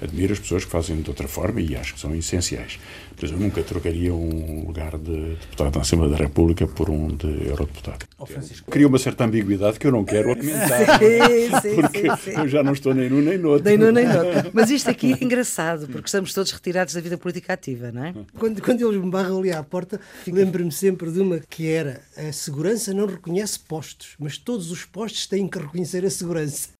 [0.00, 2.78] Admiro as pessoas que fazem de outra forma e acho que são essenciais.
[3.20, 7.48] Mas eu nunca trocaria um lugar de deputado na Assembleia da República por um de
[7.48, 8.06] eurodeputado.
[8.18, 8.26] Oh,
[8.70, 10.98] Cria uma certa ambiguidade que eu não quero aumentar.
[11.00, 12.40] Sim, sim, porque sim, sim.
[12.40, 13.64] eu já não estou nem num nem no outro.
[13.64, 14.50] Nem num nem no outro.
[14.52, 18.14] Mas isto aqui é engraçado, porque estamos todos retirados da vida política ativa, não é?
[18.38, 22.32] Quando, quando eles me barram ali à porta, lembro-me sempre de uma que era a
[22.32, 26.70] segurança não reconhece postos, mas todos os postos têm que reconhecer a segurança.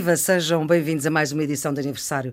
[0.00, 2.32] Viva, sejam bem-vindos a mais uma edição de aniversário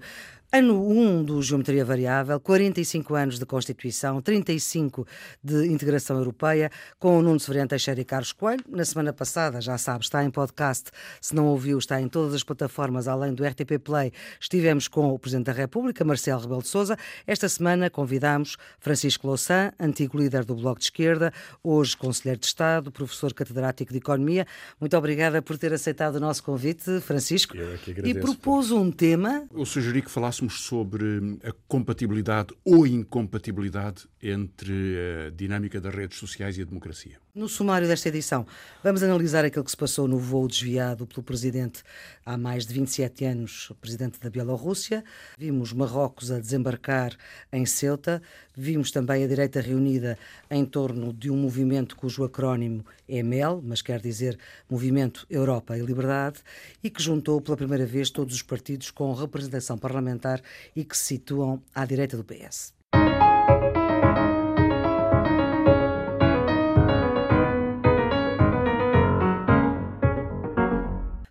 [0.49, 5.05] Ano 1 do Geometria Variável, 45 anos de Constituição, 35
[5.43, 8.63] de integração europeia, com o Nuno Severiano Teixeira e Carlos Coelho.
[8.69, 10.89] Na semana passada, já sabe, está em podcast.
[11.19, 14.13] Se não ouviu, está em todas as plataformas, além do RTP Play.
[14.39, 16.97] Estivemos com o Presidente da República, Marcelo Rebelo de Sousa.
[17.27, 22.89] Esta semana convidamos Francisco Louçã, antigo líder do Bloco de Esquerda, hoje Conselheiro de Estado,
[22.89, 24.47] professor catedrático de Economia.
[24.79, 27.57] Muito obrigada por ter aceitado o nosso convite, Francisco.
[27.57, 28.17] Eu é que agradeço.
[28.17, 29.45] E propôs um tema.
[29.53, 36.17] Eu sugeri que falasse falássemos sobre a compatibilidade ou incompatibilidade entre a dinâmica das redes
[36.17, 37.19] sociais e a democracia.
[37.38, 38.47] No sumário desta edição,
[38.83, 41.83] vamos analisar aquilo que se passou no voo desviado pelo presidente
[42.25, 45.03] há mais de 27 anos, presidente da Bielorrússia.
[45.38, 47.16] Vimos Marrocos a desembarcar
[47.53, 48.23] em Ceuta.
[48.55, 50.17] Vimos também a direita reunida
[50.49, 55.81] em torno de um movimento cujo acrónimo é MEL, mas quer dizer Movimento Europa e
[55.81, 56.39] Liberdade,
[56.83, 60.41] e que juntou pela primeira vez todos os partidos com representação parlamentar
[60.75, 62.77] e que se situam à direita do PS.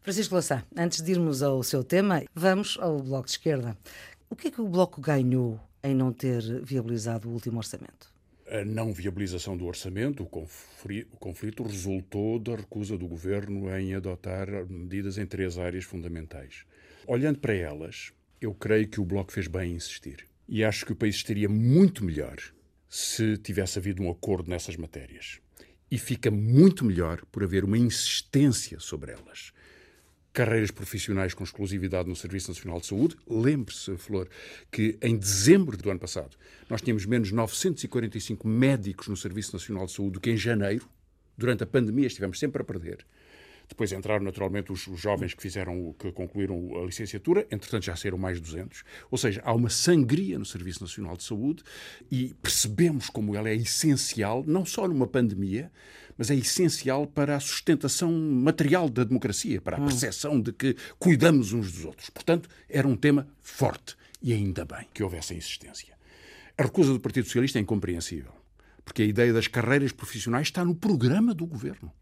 [0.07, 3.77] Francisco Louçã, antes de irmos ao seu tema, vamos ao Bloco de Esquerda.
[4.31, 8.15] O que é que o Bloco ganhou em não ter viabilizado o último orçamento?
[8.49, 10.27] A não viabilização do orçamento, o
[11.19, 16.65] conflito, resultou da recusa do governo em adotar medidas em três áreas fundamentais.
[17.05, 20.25] Olhando para elas, eu creio que o Bloco fez bem em insistir.
[20.49, 22.37] E acho que o país estaria muito melhor
[22.89, 25.41] se tivesse havido um acordo nessas matérias.
[25.91, 29.53] E fica muito melhor por haver uma insistência sobre elas
[30.37, 33.17] carreiras profissionais com exclusividade no Serviço Nacional de Saúde.
[33.27, 34.29] Lembre-se, Flor,
[34.71, 36.37] que em dezembro do ano passado
[36.69, 40.87] nós tínhamos menos 945 médicos no Serviço Nacional de Saúde do que em janeiro.
[41.39, 43.07] Durante a pandemia estivemos sempre a perder.
[43.69, 48.17] Depois entraram naturalmente os, os, jovens que fizeram, que concluíram a licenciatura, entretanto já saíram
[48.17, 48.85] mais de 200.
[49.11, 51.63] Ou seja, há uma sangria no Serviço Nacional de Saúde
[52.11, 55.71] e percebemos como ela é essencial, não só numa pandemia,
[56.17, 59.87] mas é essencial para a sustentação material da democracia, para a hum.
[59.87, 62.09] percepção de que cuidamos uns dos outros.
[62.11, 65.95] Portanto, era um tema forte e ainda bem que houvesse a insistência.
[66.57, 68.33] A recusa do Partido Socialista é incompreensível,
[68.85, 71.93] porque a ideia das carreiras profissionais está no programa do governo.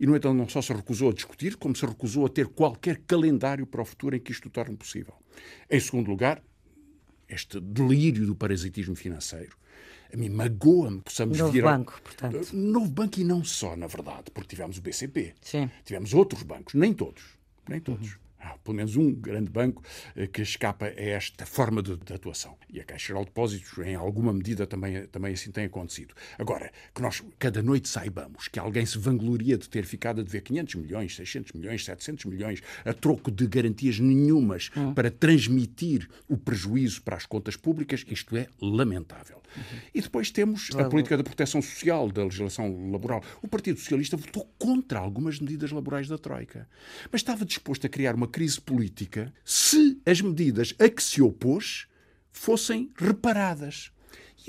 [0.00, 3.02] E, no entanto, não só se recusou a discutir, como se recusou a ter qualquer
[3.06, 5.14] calendário para o futuro em que isto torne possível.
[5.70, 6.42] Em segundo lugar,
[7.28, 9.54] este delírio do parasitismo financeiro.
[10.12, 11.62] A mim magoa-me que possamos Novo vir.
[11.62, 12.56] banco, portanto.
[12.56, 15.34] Novo banco e não só, na verdade, porque tivemos o BCP.
[15.42, 15.70] Sim.
[15.84, 17.22] Tivemos outros bancos, nem todos.
[17.68, 18.14] Nem todos.
[18.14, 19.82] Uhum há pelo menos um grande banco
[20.16, 22.56] eh, que escapa a esta forma de, de, atuação.
[22.68, 26.14] E a Caixa Geral de Depósitos, em alguma medida, também, também assim tem acontecido.
[26.38, 30.40] Agora, que nós cada noite saibamos que alguém se vangloria de ter ficado a dever
[30.42, 34.94] 500 milhões, 600 milhões, 700 milhões, a troco de garantias nenhumas hum.
[34.94, 39.40] para transmitir o prejuízo para as contas públicas, isto é lamentável.
[39.56, 39.78] Uhum.
[39.94, 43.22] E depois temos a política da proteção social, da legislação laboral.
[43.42, 46.68] O Partido Socialista votou contra algumas medidas laborais da Troika,
[47.10, 51.86] mas estava disposto a criar uma crise política se as medidas a que se opôs
[52.32, 53.92] fossem reparadas.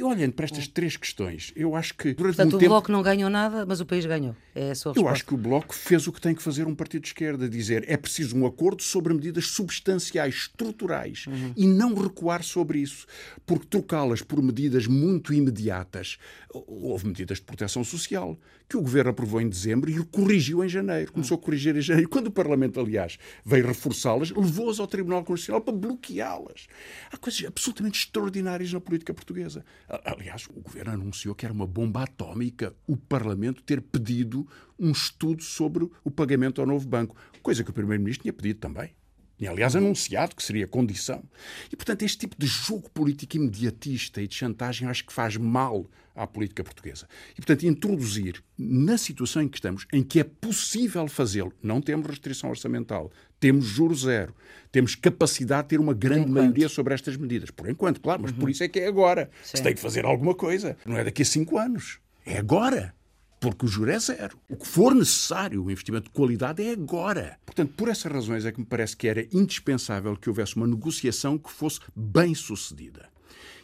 [0.01, 2.69] E olhando para estas três questões, eu acho que durante Portanto, o tempo...
[2.71, 4.35] Bloco não ganhou nada, mas o país ganhou.
[4.55, 6.73] É a sua Eu acho que o Bloco fez o que tem que fazer um
[6.73, 11.53] partido de esquerda, dizer é preciso um acordo sobre medidas substanciais, estruturais, uhum.
[11.55, 13.05] e não recuar sobre isso,
[13.45, 16.17] porque trocá-las por medidas muito imediatas.
[16.51, 20.69] Houve medidas de proteção social que o Governo aprovou em dezembro e o corrigiu em
[20.69, 21.11] janeiro.
[21.11, 22.09] Começou a corrigir em janeiro.
[22.09, 26.67] Quando o Parlamento, aliás, veio reforçá-las, levou-as ao Tribunal Constitucional para bloqueá-las.
[27.11, 29.65] Há coisas absolutamente extraordinárias na política portuguesa.
[30.05, 34.47] Aliás, o Governo anunciou que era uma bomba atómica o Parlamento ter pedido
[34.79, 38.95] um estudo sobre o pagamento ao novo banco, coisa que o Primeiro-Ministro tinha pedido também.
[39.37, 41.23] Tinha, aliás, anunciado que seria condição.
[41.71, 45.89] E, portanto, este tipo de jogo político imediatista e de chantagem acho que faz mal
[46.15, 47.07] à política portuguesa.
[47.31, 52.07] E, portanto, introduzir na situação em que estamos, em que é possível fazê-lo, não temos
[52.07, 53.11] restrição orçamental,
[53.41, 54.33] temos juro zero,
[54.71, 57.49] temos capacidade de ter uma grande maioria sobre estas medidas.
[57.49, 58.37] Por enquanto, claro, mas uhum.
[58.37, 59.29] por isso é que é agora.
[59.43, 59.57] Sim.
[59.57, 60.77] Se tem de fazer alguma coisa.
[60.85, 61.99] Não é daqui a cinco anos.
[62.25, 62.93] É agora.
[63.39, 64.37] Porque o juro é zero.
[64.47, 67.39] O que for necessário, o investimento de qualidade é agora.
[67.43, 71.39] Portanto, por essas razões é que me parece que era indispensável que houvesse uma negociação
[71.39, 73.09] que fosse bem sucedida.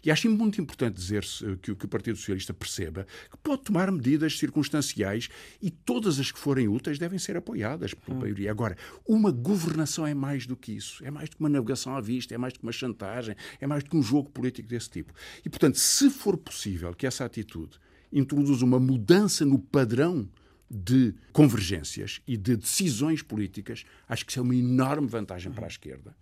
[0.03, 3.91] E acho muito importante dizer-se eh, que, que, o Partido Socialista perceba que pode tomar
[3.91, 5.29] medidas circunstanciais
[5.61, 8.21] e todas as que forem úteis devem ser apoiadas pela hum.
[8.21, 8.51] maioria.
[8.51, 8.77] Agora,
[9.07, 11.03] uma governação é mais do que isso.
[11.05, 13.67] É mais do que uma navegação à vista, é mais do que uma chantagem, é
[13.67, 15.13] mais do que um jogo político desse tipo.
[15.45, 17.79] E, portanto, se for possível que essa atitude
[18.11, 20.27] introduza uma mudança no padrão
[20.69, 25.69] de convergências e de decisões políticas, acho que isso é uma enorme vantagem para a
[25.69, 26.15] esquerda.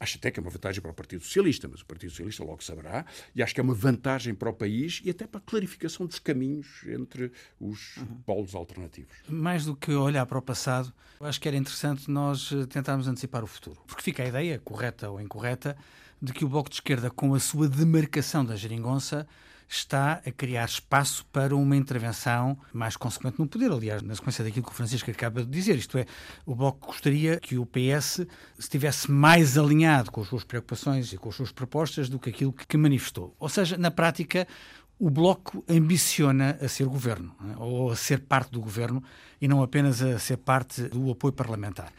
[0.00, 2.62] Acho até que é uma vantagem para o Partido Socialista, mas o Partido Socialista logo
[2.62, 3.04] saberá,
[3.34, 6.18] e acho que é uma vantagem para o país e até para a clarificação dos
[6.18, 8.06] caminhos entre os uhum.
[8.24, 9.12] polos alternativos.
[9.28, 13.42] Mais do que olhar para o passado, acho que era interessante nós eh, tentarmos antecipar
[13.42, 13.80] o futuro.
[13.86, 15.76] Porque fica a ideia, correta ou incorreta,
[16.20, 19.26] de que o Bloco de Esquerda, com a sua demarcação da geringonça,
[19.68, 23.70] está a criar espaço para uma intervenção mais consequente no poder.
[23.70, 26.06] Aliás, na sequência daquilo que o Francisco acaba de dizer, isto é,
[26.46, 28.26] o Bloco gostaria que o PS
[28.58, 32.52] estivesse mais alinhado com as suas preocupações e com as suas propostas do que aquilo
[32.52, 33.36] que manifestou.
[33.38, 34.48] Ou seja, na prática,
[34.98, 37.56] o Bloco ambiciona a ser governo, é?
[37.58, 39.02] ou a ser parte do governo,
[39.40, 41.92] e não apenas a ser parte do apoio parlamentar.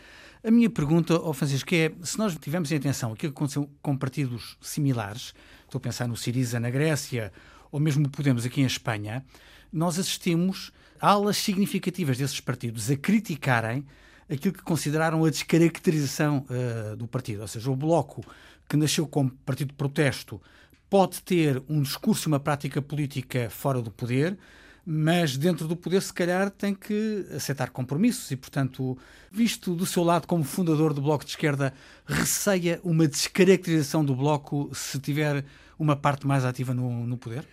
[0.44, 3.96] A minha pergunta ao Francisco é: se nós tivermos em atenção aquilo que aconteceu com
[3.96, 5.34] partidos similares,
[5.66, 7.32] estou a pensar no Siriza na Grécia
[7.72, 9.24] ou mesmo Podemos aqui em Espanha,
[9.72, 13.86] nós assistimos alas significativas desses partidos a criticarem
[14.30, 17.42] aquilo que consideraram a descaracterização uh, do partido.
[17.42, 18.24] Ou seja, o Bloco,
[18.68, 20.42] que nasceu como partido de protesto,
[20.90, 24.38] pode ter um discurso e uma prática política fora do poder,
[24.86, 28.98] mas dentro do poder, se calhar, tem que aceitar compromissos e, portanto,
[29.32, 31.74] visto do seu lado como fundador do Bloco de Esquerda,
[32.08, 35.46] receia uma descaracterização do Bloco se tiver
[35.78, 37.46] uma parte mais ativa no, no poder?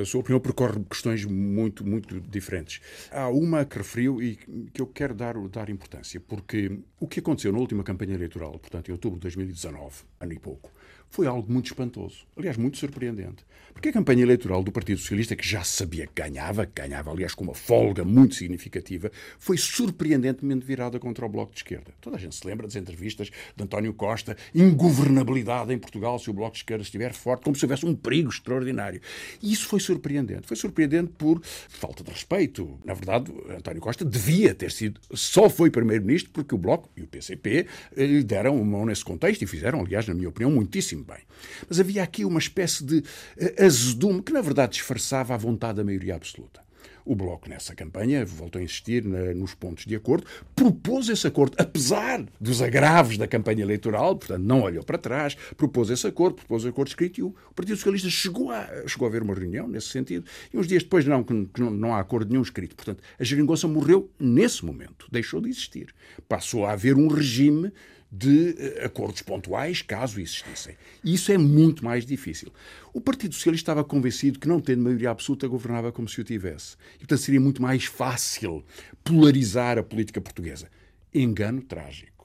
[0.00, 2.80] A sua opinião percorre questões muito, muito diferentes.
[3.12, 4.36] Há uma que referiu e
[4.72, 8.88] que eu quero dar, dar importância, porque o que aconteceu na última campanha eleitoral, portanto,
[8.88, 10.70] em outubro de 2019, ano e pouco,
[11.10, 12.26] foi algo muito espantoso.
[12.36, 13.44] Aliás, muito surpreendente.
[13.78, 17.32] Porque a campanha eleitoral do Partido Socialista, que já sabia que ganhava, que ganhava, aliás,
[17.32, 19.08] com uma folga muito significativa,
[19.38, 21.92] foi surpreendentemente virada contra o Bloco de Esquerda.
[22.00, 26.32] Toda a gente se lembra das entrevistas de António Costa, ingovernabilidade em Portugal se o
[26.32, 29.00] Bloco de Esquerda estiver forte, como se houvesse um perigo extraordinário.
[29.40, 30.48] E isso foi surpreendente.
[30.48, 32.80] Foi surpreendente por falta de respeito.
[32.84, 37.06] Na verdade, António Costa devia ter sido, só foi primeiro-ministro porque o Bloco e o
[37.06, 37.66] PCP
[37.96, 41.20] eh, lhe deram mão nesse contexto e fizeram, aliás, na minha opinião, muitíssimo bem.
[41.68, 43.02] Mas havia aqui uma espécie de
[43.36, 46.68] eh, azedume que, na verdade, disfarçava a vontade da maioria absoluta.
[47.08, 51.56] O Bloco, nessa campanha, voltou a insistir na, nos pontos de acordo, propôs esse acordo,
[51.58, 56.66] apesar dos agravos da campanha eleitoral, portanto, não olhou para trás, propôs esse acordo, propôs
[56.66, 59.88] o acordo escrito e o, Partido Socialista chegou a, chegou a haver uma reunião nesse
[59.88, 60.26] sentido.
[60.52, 62.76] E uns dias depois, não, que, que não, não há acordo nenhum escrito.
[62.76, 65.94] Portanto, a geringonça morreu nesse momento, deixou de existir.
[66.28, 67.72] Passou a haver um regime
[68.10, 70.76] de eh, acordos pontuais, caso existissem.
[71.04, 72.52] E isso é muito mais difícil.
[72.92, 76.76] O Partido Socialista estava convencido que, não tendo maioria absoluta, governava como se o tivesse.
[76.96, 78.64] E, portanto, seria muito mais fácil
[79.04, 80.68] polarizar a política portuguesa.
[81.12, 82.18] Engano trágico.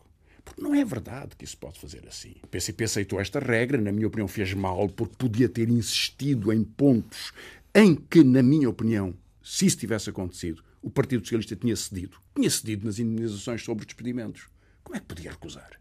[0.44, 2.36] Porque não é verdade que isso pode fazer assim.
[2.44, 6.64] O PCP aceitou esta regra, na minha opinião, fez mal, porque podia ter insistido em
[6.64, 7.32] pontos
[7.74, 12.18] em que, na minha opinião, se isso tivesse acontecido, o Partido Socialista tinha cedido.
[12.36, 14.48] Tinha cedido nas indenizações sobre os despedimentos.
[14.84, 15.80] Como é que podia recusar?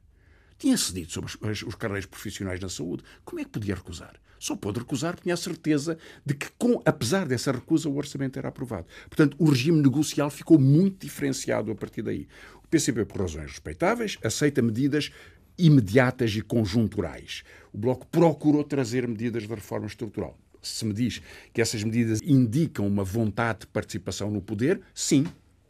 [0.58, 3.02] Tinha cedido sobre os, os carreiros profissionais na saúde.
[3.24, 4.14] Como é que podia recusar?
[4.38, 8.38] Só pôde recusar porque tinha a certeza de que, com, apesar dessa recusa, o orçamento
[8.38, 8.86] era aprovado.
[9.08, 12.26] Portanto, o regime negocial ficou muito diferenciado a partir daí.
[12.62, 15.10] O PCP, por razões respeitáveis, aceita medidas
[15.58, 17.44] imediatas e conjunturais.
[17.72, 20.38] O Bloco procurou trazer medidas de reforma estrutural.
[20.60, 21.20] Se me diz
[21.52, 25.26] que essas medidas indicam uma vontade de participação no poder, sim,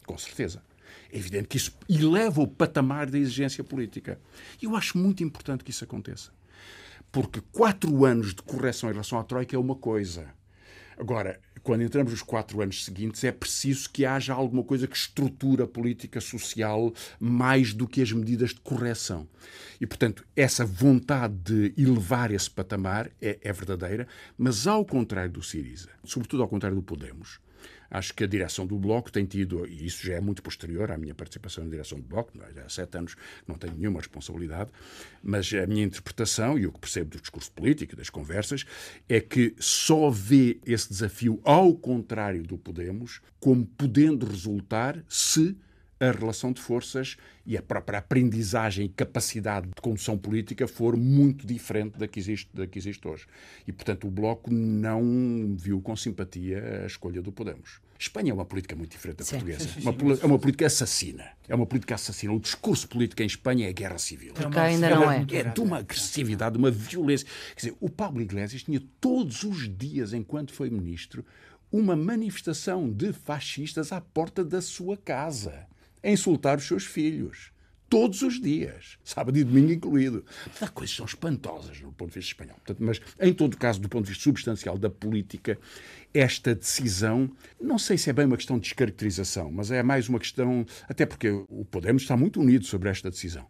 [0.07, 0.63] com certeza.
[1.13, 4.19] É evidente que isso eleva o patamar da exigência política.
[4.61, 6.33] E eu acho muito importante que isso aconteça.
[7.13, 10.33] Porque quatro anos de correção em relação à Troika é uma coisa.
[10.97, 15.65] Agora, quando entramos nos quatro anos seguintes, é preciso que haja alguma coisa que estrutura
[15.65, 19.29] a política social mais do que as medidas de correção.
[19.81, 25.43] E, portanto, essa vontade de elevar esse patamar é, é verdadeira, mas ao contrário do
[25.43, 27.39] Siriza, sobretudo ao contrário do Podemos,
[27.95, 30.97] Acho que a direção do Bloco tem tido, e isso já é muito posterior à
[30.97, 32.63] minha participação na direção do Bloco, é?
[32.63, 33.15] há sete anos
[33.47, 34.71] não tenho nenhuma responsabilidade,
[35.23, 38.65] mas a minha interpretação e o que percebo do discurso político das conversas
[39.07, 45.55] é que só vê esse desafio, ao contrário do Podemos, como podendo resultar se
[46.03, 47.17] a relação de forças
[47.47, 52.49] e a própria aprendizagem e capacidade de condução política for muito diferente da que existe,
[52.53, 53.27] da que existe hoje.
[53.67, 57.81] E, portanto, o Bloco não viu com simpatia a escolha do Podemos.
[57.99, 59.37] Espanha é uma política muito diferente da Sim.
[59.37, 59.69] portuguesa.
[59.81, 61.25] Uma, é uma política assassina.
[61.49, 62.33] É uma política assassina.
[62.33, 64.35] O discurso político em Espanha é guerra civil.
[64.35, 65.25] Porque ainda não é.
[65.31, 67.27] É de uma agressividade, de uma violência.
[67.55, 71.25] Quer dizer, o Pablo Iglesias tinha todos os dias, enquanto foi ministro,
[71.71, 75.67] uma manifestação de fascistas à porta da sua casa,
[76.03, 77.53] a insultar os seus filhos.
[77.89, 80.25] Todos os dias, sábado e domingo incluído.
[80.59, 82.57] Há coisas são espantosas do ponto de vista espanhol.
[82.57, 85.59] Portanto, mas, em todo caso, do ponto de vista substancial da política,
[86.15, 87.31] esta decisão,
[87.61, 91.05] não sei se é bem uma questão de descaracterização, mas é mais uma questão, até
[91.05, 93.47] porque o Podemos está muito unido sobre esta decisão.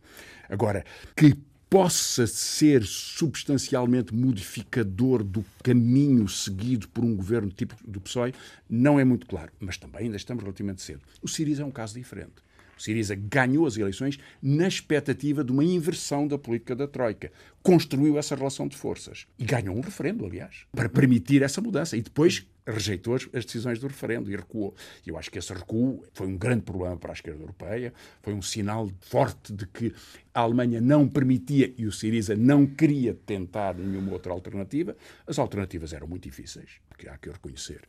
[0.48, 0.84] Agora,
[1.16, 1.36] que
[1.72, 8.34] possa ser substancialmente modificador do caminho seguido por um governo tipo do PSOE,
[8.68, 9.50] não é muito claro.
[9.58, 11.00] Mas também ainda estamos relativamente cedo.
[11.22, 12.34] O Siriza é um caso diferente.
[12.78, 17.32] O Siriza ganhou as eleições na expectativa de uma inversão da política da Troika.
[17.62, 19.26] Construiu essa relação de forças.
[19.38, 21.96] E ganhou um referendo, aliás, para permitir essa mudança.
[21.96, 24.74] E depois rejeitou as, decisões do referendo e recuou.
[25.06, 27.92] E eu acho que esse recuo foi um grande problema para a esquerda europeia,
[28.22, 29.92] foi um sinal forte de que
[30.34, 34.96] a Alemanha não permitia e o Siriza não queria tentar nenhuma outra alternativa.
[35.26, 37.80] As alternativas eram muito difíceis, porque há que reconhecer.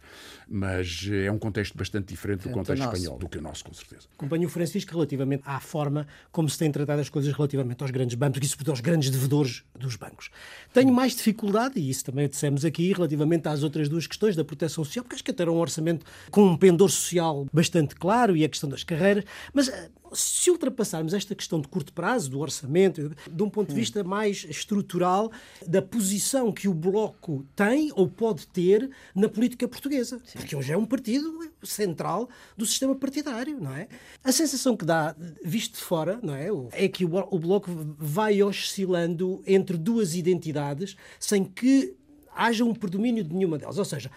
[0.48, 4.08] Mas é um contexto bastante diferente do contexto espanhol, do que o nosso, com certeza.
[4.17, 8.15] Acompanho o Francisco relativamente à forma como se têm tratado as coisas relativamente aos grandes
[8.15, 10.29] bancos e, sobretudo, aos grandes devedores dos bancos.
[10.74, 14.84] Tenho mais dificuldade, e isso também dissemos aqui, relativamente às outras duas questões da proteção
[14.84, 18.43] social, porque acho que até era um orçamento com um pendor social bastante claro e
[18.43, 23.12] a questão das carreiras, mas eh, se ultrapassarmos esta questão de curto prazo, do orçamento,
[23.29, 25.32] de um ponto de vista mais estrutural,
[25.65, 30.39] da posição que o Bloco tem ou pode ter na política portuguesa, Sim.
[30.39, 33.88] porque hoje é um partido central do sistema partidário, não é?
[34.24, 36.48] A sensação que dá, visto de fora, não é?
[36.72, 41.96] É que o Bloco vai oscilando entre duas identidades sem que
[42.36, 43.77] haja um predomínio de nenhuma delas.
[43.77, 44.12] Ou seja,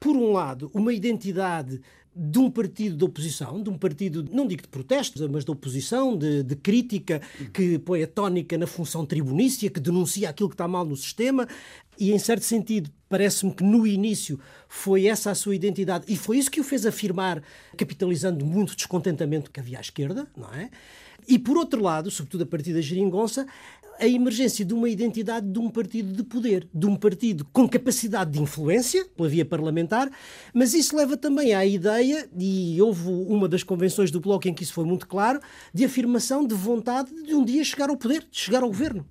[0.00, 1.80] por um lado, uma identidade
[2.14, 6.16] de um partido de oposição, de um partido, não digo de protestos, mas de oposição,
[6.16, 7.20] de, de, crítica,
[7.52, 11.46] que põe a tónica na função tribunícia, que denuncia aquilo que está mal no sistema,
[11.98, 14.38] e em certo sentido parece-me que no início
[14.68, 17.42] foi essa a sua identidade, e foi isso que o fez afirmar,
[17.76, 20.70] capitalizando muito descontentamento que havia à esquerda, não é?
[21.28, 23.46] E por outro lado, sobretudo a partir da geringonça,
[23.98, 28.32] a emergência de uma identidade de um partido de poder, de um partido com capacidade
[28.32, 30.10] de influência pela via parlamentar,
[30.54, 34.62] mas isso leva também à ideia, e houve uma das convenções do Bloco em que
[34.62, 35.40] isso foi muito claro,
[35.72, 39.06] de afirmação de vontade de um dia chegar ao poder, de chegar ao governo.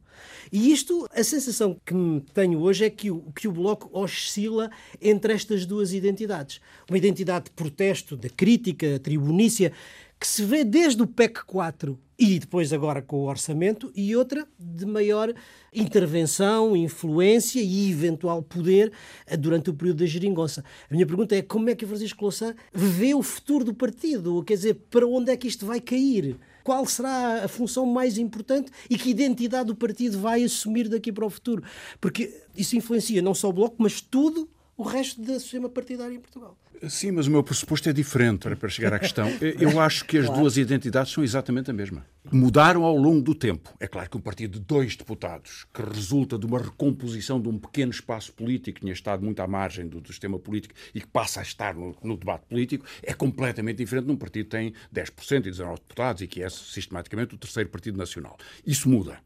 [0.52, 1.94] E isto, a sensação que
[2.34, 6.60] tenho hoje é que o, que o Bloco oscila entre estas duas identidades.
[6.90, 9.74] Uma identidade de protesto, de crítica, tribunícia,
[10.20, 14.48] que se vê desde o PEC 4 e depois agora com o orçamento, e outra
[14.60, 15.32] de maior
[15.72, 18.92] intervenção, influência e eventual poder
[19.28, 20.64] eh, durante o período da geringonça.
[20.90, 24.44] A minha pergunta é como é que o Francisco Louçã vê o futuro do partido?
[24.44, 26.38] Quer dizer, para onde é que isto vai cair?
[26.64, 31.26] Qual será a função mais importante e que identidade o partido vai assumir daqui para
[31.26, 31.64] o futuro?
[32.02, 36.20] Porque isso influencia não só o Bloco, mas tudo o resto do sistema partidário em
[36.20, 36.56] Portugal.
[36.88, 39.28] Sim, mas o meu pressuposto é diferente para chegar à questão.
[39.42, 40.42] Eu acho que as claro.
[40.42, 42.06] duas identidades são exatamente a mesma.
[42.32, 43.74] Mudaram ao longo do tempo.
[43.80, 47.58] É claro que um partido de dois deputados, que resulta de uma recomposição de um
[47.58, 51.08] pequeno espaço político que tinha estado muito à margem do, do sistema político e que
[51.08, 54.74] passa a estar no, no, debate político, é completamente diferente de um partido que tem
[54.94, 58.38] 10% e 19 deputados e que é sistematicamente o terceiro partido nacional.
[58.66, 59.20] Isso muda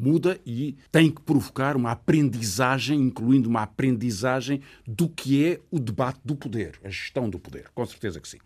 [0.00, 6.20] muda e tem que provocar uma aprendizagem, incluindo uma aprendizagem do que é o debate
[6.24, 7.66] do poder, a gestão do poder.
[7.74, 8.38] Com certeza que sim.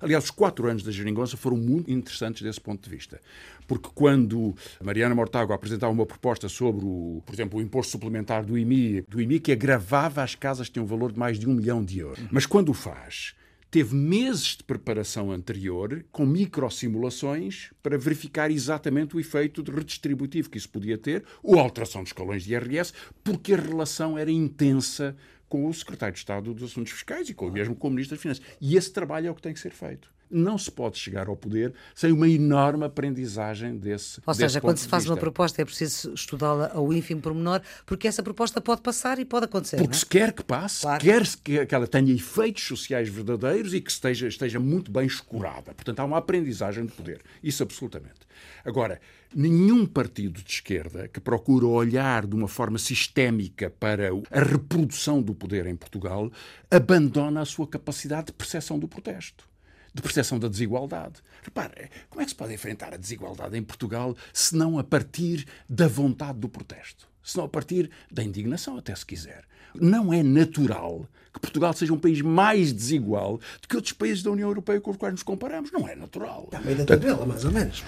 [0.00, 3.20] Aliás, os quatro anos da geringonça foram muito interessantes desse ponto de vista.
[3.66, 8.56] Porque quando Mariana Mortágua apresentava uma proposta sobre, o, por exemplo, o imposto suplementar do
[8.56, 11.54] IMI, do IMI que agravava as casas que tinham um valor de mais de um
[11.54, 12.24] milhão de euros.
[12.30, 13.34] Mas quando o faz,
[13.70, 20.68] teve meses de preparação anterior, com microsimulações, para verificar exatamente o efeito redistributivo que isso
[20.68, 25.16] podia ter, ou alteração dos escalões de IRS, porque a relação era intensa
[25.48, 28.22] com o secretário de Estado dos Assuntos Fiscais e com, mesmo com o Ministro das
[28.22, 28.44] Finanças.
[28.60, 31.36] E esse trabalho é o que tem que ser feito não se pode chegar ao
[31.36, 35.64] poder sem uma enorme aprendizagem desse Ou seja, desse quando se faz uma proposta é
[35.64, 39.76] preciso estudá-la ao ínfimo pormenor, porque essa proposta pode passar e pode acontecer.
[39.76, 39.98] Porque é?
[39.98, 41.02] se quer que passe, claro.
[41.02, 45.74] quer que, que ela tenha efeitos sociais verdadeiros e que esteja, esteja muito bem escurada.
[45.74, 47.20] Portanto, há uma aprendizagem de poder.
[47.42, 48.28] Isso absolutamente.
[48.64, 49.00] Agora,
[49.34, 55.34] nenhum partido de esquerda que procura olhar de uma forma sistémica para a reprodução do
[55.34, 56.30] poder em Portugal
[56.70, 59.48] abandona a sua capacidade de percepção do protesto
[59.92, 61.22] de percepção da desigualdade.
[61.42, 65.46] Repare, como é que se pode enfrentar a desigualdade em Portugal se não a partir
[65.68, 67.08] da vontade do protesto?
[67.22, 69.44] Se não a partir da indignação, até se quiser.
[69.74, 74.30] Não é natural que Portugal seja um país mais desigual do que outros países da
[74.30, 75.70] União Europeia com os quais nos comparamos.
[75.72, 76.44] Não é natural.
[76.44, 77.84] Está meio da tabela, mais ou menos.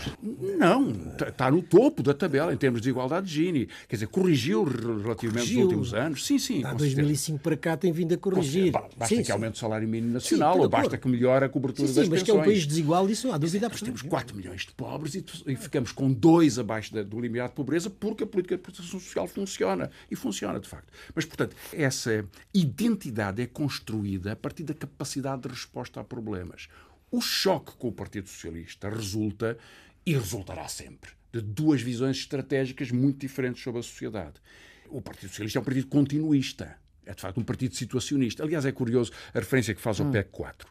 [0.59, 0.90] Não,
[1.26, 3.68] está no topo da tabela em termos de igualdade de Gini.
[3.88, 5.56] Quer dizer, corrigiu relativamente corrigiu.
[5.56, 6.26] nos últimos anos.
[6.26, 6.61] Sim, sim.
[6.61, 8.73] Da 2005 para cá tem vindo a corrigir.
[8.73, 9.32] Basta sim, que sim.
[9.32, 12.09] aumente o salário mínimo nacional sim, ou basta que melhore a cobertura sim, sim, das
[12.09, 12.25] mas pensões.
[12.25, 15.14] que é um país desigual, isso não há dúvida Nós temos 4 milhões de pobres
[15.14, 18.62] e, e ficamos com 2 abaixo da, do limiar de pobreza porque a política de
[18.62, 19.90] proteção social funciona.
[20.11, 20.88] E funciona, de facto.
[21.14, 26.68] Mas, portanto, essa identidade é construída a partir da capacidade de resposta a problemas.
[27.10, 29.58] O choque com o Partido Socialista resulta,
[30.06, 34.34] e resultará sempre, de duas visões estratégicas muito diferentes sobre a sociedade.
[34.88, 36.76] O Partido Socialista é um partido continuista.
[37.06, 38.44] É de facto um partido situacionista.
[38.44, 40.12] Aliás, é curioso a referência que faz ao hum.
[40.12, 40.68] PEC 4,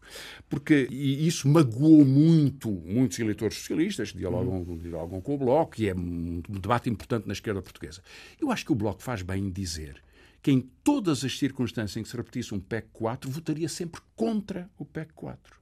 [0.48, 4.78] porque isso magoou muito muitos eleitores socialistas que dialogam, hum.
[4.78, 8.02] dialogam com o Bloco, e é um debate importante na esquerda portuguesa.
[8.40, 10.02] Eu acho que o Bloco faz bem em dizer
[10.42, 14.70] que em todas as circunstâncias em que se repetisse um PEC 4, votaria sempre contra
[14.78, 15.60] o PEC 4.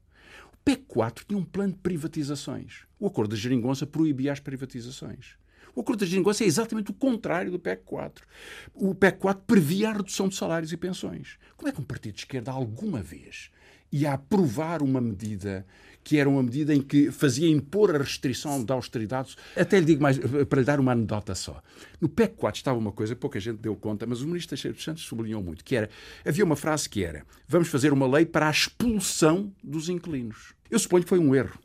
[0.54, 2.86] O PEC 4 tinha um plano de privatizações.
[3.00, 5.36] O acordo da Geringonça proibia as privatizações.
[5.76, 8.26] O acordo da Geringonça é exatamente o contrário do PEC 4.
[8.74, 11.38] O PEC 4 previa a redução de salários e pensões.
[11.56, 13.52] Como é que um partido de esquerda alguma vez
[13.92, 15.66] ia aprovar uma medida
[16.08, 19.36] que era uma medida em que fazia impor a restrição da austeridade.
[19.58, 21.62] Até lhe digo mais, para lhe dar uma anedota só.
[22.00, 24.86] No PEC 4 estava uma coisa pouca gente deu conta, mas o ministro Teixeira dos
[24.86, 25.90] Santos sublinhou muito, que era,
[26.26, 30.54] havia uma frase que era, vamos fazer uma lei para a expulsão dos inquilinos.
[30.72, 31.60] Eu suponho que foi um erro.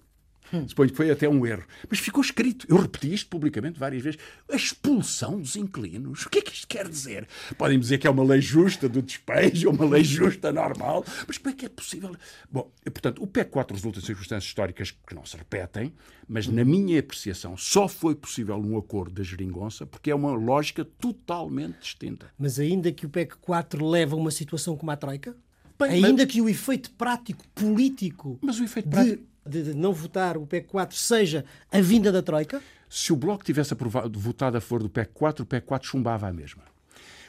[0.52, 0.68] Hum.
[0.68, 1.64] Suponho que foi até um erro.
[1.88, 2.66] Mas ficou escrito.
[2.68, 4.20] Eu repeti isto publicamente várias vezes.
[4.50, 6.26] A expulsão dos inquilinos.
[6.26, 7.26] O que é que isto quer dizer?
[7.56, 11.04] Podem dizer que é uma lei justa do despejo, uma lei justa normal.
[11.26, 12.14] Mas como é que é possível?
[12.50, 15.92] Bom, portanto, o PEC 4 resulta em circunstâncias históricas que não se repetem,
[16.28, 20.84] mas na minha apreciação só foi possível um acordo da geringonça porque é uma lógica
[20.84, 22.30] totalmente distinta.
[22.38, 25.34] Mas ainda que o PEC 4 leva a uma situação como a Troika?
[25.78, 26.32] Bem, ainda mas...
[26.32, 28.38] que o efeito prático, político.
[28.42, 32.62] Mas o efeito prático de não votar o PEC 4 seja a vinda da Troika?
[32.88, 36.28] Se o Bloco tivesse aprovado, votado a favor do PEC 4, o PEC 4 chumbava
[36.28, 36.62] a mesma.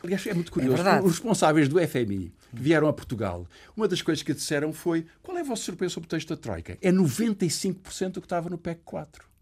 [0.04, 0.84] Aliás, é muito curioso.
[0.84, 5.06] É Os responsáveis do FMI que vieram a Portugal, uma das coisas que disseram foi:
[5.22, 6.78] qual é a vossa surpresa sobre o texto da Troika?
[6.82, 9.34] É 95% do que estava no PEC 4.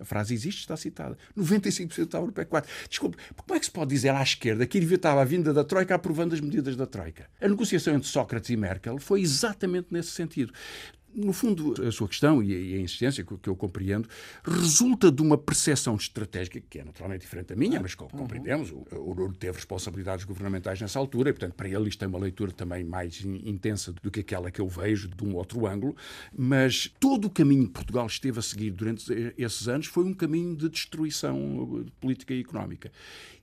[0.00, 1.16] A frase existe, está citada.
[1.38, 2.70] 95% estava no PEC 4.
[2.88, 5.94] Desculpe, como é que se pode dizer à esquerda que estava a vinda da Troika
[5.94, 7.28] aprovando as medidas da Troika?
[7.38, 10.54] A negociação entre Sócrates e Merkel foi exatamente nesse sentido
[11.14, 14.08] no fundo, a sua questão e a insistência que eu compreendo
[14.44, 18.70] resulta de uma percepção estratégica que é naturalmente diferente da minha, mas compreendemos.
[18.70, 22.52] O Nuno teve responsabilidades governamentais nessa altura e, portanto, para ele isto tem uma leitura
[22.52, 25.96] também mais intensa do que aquela que eu vejo de um outro ângulo.
[26.36, 30.54] Mas todo o caminho que Portugal esteve a seguir durante esses anos foi um caminho
[30.56, 32.90] de destruição política e económica.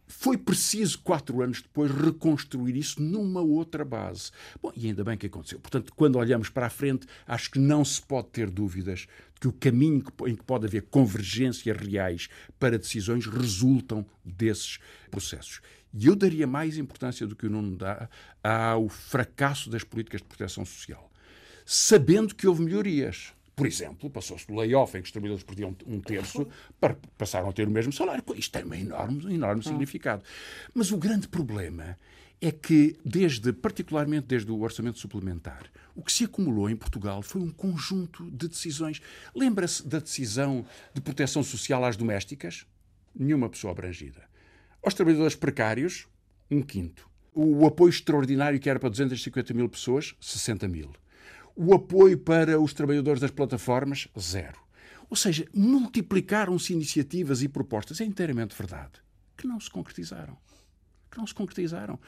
[0.08, 4.32] Foi preciso, quatro anos depois, reconstruir isso numa outra base.
[4.62, 5.60] Bom, e ainda bem que aconteceu.
[5.60, 9.02] Portanto, quando olhamos para a frente, acho que não se pode ter dúvidas
[9.34, 14.80] de que o caminho em que pode haver convergências reais para decisões resultam desses
[15.12, 15.62] processos.
[15.94, 18.10] E eu daria mais importância do que o Nuno dá
[18.42, 21.12] ao fracasso das políticas de proteção social,
[21.66, 23.34] sabendo que houve melhorias.
[23.58, 26.48] Por exemplo, passou-se do layoff em que os trabalhadores perdiam um terço
[26.80, 28.24] para passaram a ter o mesmo salário.
[28.36, 29.68] Isto tem um enorme, um enorme ah.
[29.68, 30.24] significado.
[30.76, 31.98] Mas o grande problema
[32.40, 37.42] é que, desde, particularmente desde o orçamento suplementar, o que se acumulou em Portugal foi
[37.42, 39.02] um conjunto de decisões.
[39.34, 42.64] Lembra-se da decisão de proteção social às domésticas?
[43.16, 44.22] Nenhuma pessoa abrangida.
[44.84, 46.08] Aos trabalhadores precários,
[46.52, 47.10] um quinto.
[47.34, 50.92] O apoio extraordinário que era para 250 mil pessoas, 60 mil.
[51.60, 54.62] O apoio para os trabalhadores das plataformas, zero.
[55.10, 59.02] Ou seja, multiplicaram-se iniciativas e propostas, é inteiramente verdade,
[59.36, 60.38] que não se concretizaram.
[61.10, 62.00] Que não se concretizaram.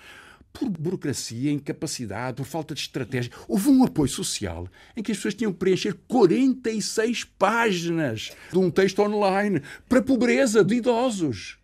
[0.54, 3.32] Por burocracia, incapacidade, por falta de estratégia.
[3.48, 8.70] Houve um apoio social em que as pessoas tinham que preencher 46 páginas de um
[8.70, 11.58] texto online para a pobreza de idosos.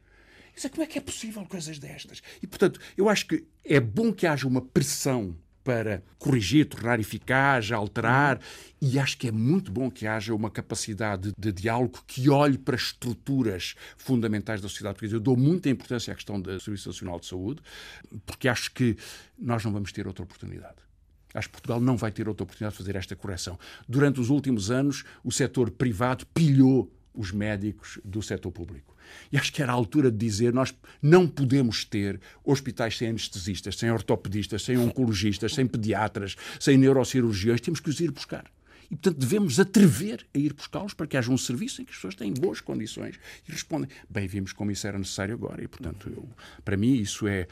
[0.56, 2.24] Isso é, como é que é possível coisas destas?
[2.42, 7.72] E, portanto, eu acho que é bom que haja uma pressão para corrigir, tornar eficaz,
[7.72, 8.40] alterar,
[8.80, 12.76] e acho que é muito bom que haja uma capacidade de diálogo que olhe para
[12.76, 15.16] as estruturas fundamentais da sociedade portuguesa.
[15.16, 17.62] Eu dou muita importância à questão do Serviço Nacional de Saúde,
[18.28, 18.96] porque acho que
[19.40, 20.76] nós não vamos ter outra oportunidade.
[21.34, 23.60] Acho que Portugal não vai ter outra oportunidade de fazer esta correção.
[23.90, 28.96] Durante os últimos anos, o setor privado pilhou os médicos do setor público.
[29.32, 33.78] E acho que era a altura de dizer nós não podemos ter hospitais sem anestesistas,
[33.78, 37.62] sem ortopedistas, sem oncologistas, sem pediatras, sem neurocirurgiões.
[37.62, 38.46] Temos que os ir buscar.
[38.86, 41.98] E, portanto, devemos atrever a ir buscá-los para que haja um serviço em que as
[41.98, 43.90] pessoas têm boas condições e respondem.
[44.10, 45.64] Bem, vimos como isso era necessário agora.
[45.64, 46.28] E, portanto, eu,
[46.64, 47.48] para mim, isso é.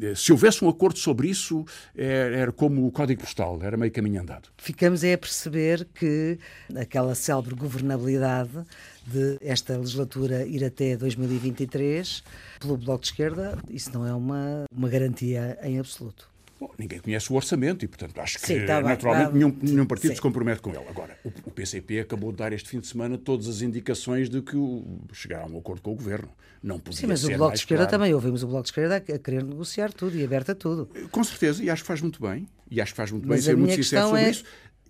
[0.00, 1.64] Eh, se houvesse um acordo sobre isso,
[1.96, 4.48] era, era como o código postal, era meio caminho andado.
[4.58, 6.38] Ficamos é a perceber que
[6.74, 8.64] aquela célebre governabilidade
[9.06, 12.22] de esta legislatura ir até 2023
[12.60, 16.33] pelo Bloco de Esquerda, isso não é uma, uma garantia em absoluto.
[16.60, 19.86] Bom, ninguém conhece o orçamento e, portanto, acho que Sim, tá naturalmente tá, nenhum, nenhum,
[19.86, 20.16] partido Sim.
[20.16, 20.86] se compromete com ele.
[20.88, 24.40] Agora, o, o, PCP acabou de dar este fim de semana todas as indicações de
[24.40, 26.28] que o, chegará a um acordo com o governo.
[26.62, 27.98] Não podia Sim, mas o Bloco de Esquerda claro.
[27.98, 30.88] também ouvimos o Bloco de Esquerda a querer negociar tudo e aberto a tudo.
[31.10, 32.46] Com certeza, e acho que faz muito bem.
[32.70, 34.30] E acho que faz muito mas bem ser muito sincero sobre é...
[34.30, 34.44] isso.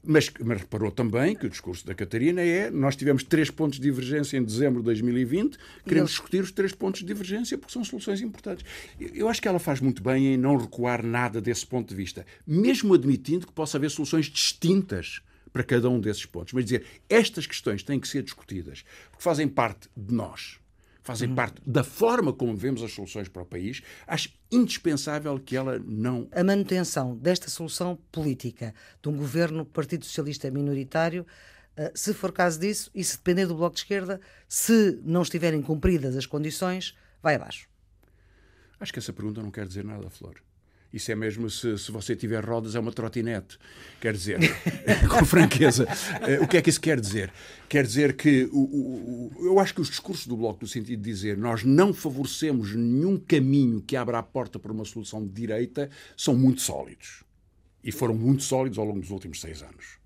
[0.07, 3.85] Mas, mas, reparou também que o discurso da Catarina é nós tivemos três pontos de
[3.85, 8.21] divergência em dezembro de 2020, queremos discutir os três pontos de divergência porque são soluções
[8.21, 8.65] importantes.
[8.99, 12.27] Eu acho que ela faz muito bem em não recuar nada desse ponto de vista,
[12.47, 16.53] mesmo admitindo que possa haver soluções distintas para cada um desses pontos.
[16.53, 20.59] Mas dizer, estas questões têm que ser discutidas porque fazem parte de nós
[21.05, 21.35] fazem uhum.
[21.35, 26.27] parte da forma como vemos as soluções para o país, acho indispensável que ela não.
[26.33, 31.27] A manutenção desta solução política de um governo Partido Socialista minoritário.
[31.77, 35.61] Eh, se for caso disso, e se depender do Bloco de Esquerda, se não estiverem
[35.61, 37.69] cumpridas as condições, vai abaixo.
[38.81, 40.41] Acho que essa pergunta não quer dizer nada, Flor.
[40.95, 43.59] Isso é mesmo se, se você tiver rodas, é uma trotinete.
[44.01, 44.39] Quer dizer,
[45.11, 45.89] com franqueza,
[46.23, 47.33] eh, o que é que isso quer dizer?
[47.69, 51.11] Quer dizer que o, o, eu acho que os discursos do Bloco, no sentido de
[51.11, 55.91] dizer nós não favorecemos nenhum caminho que abra a porta para uma solução de direita,
[56.17, 57.25] são muito sólidos.
[57.83, 59.99] E foram muito sólidos ao longo dos últimos seis anos,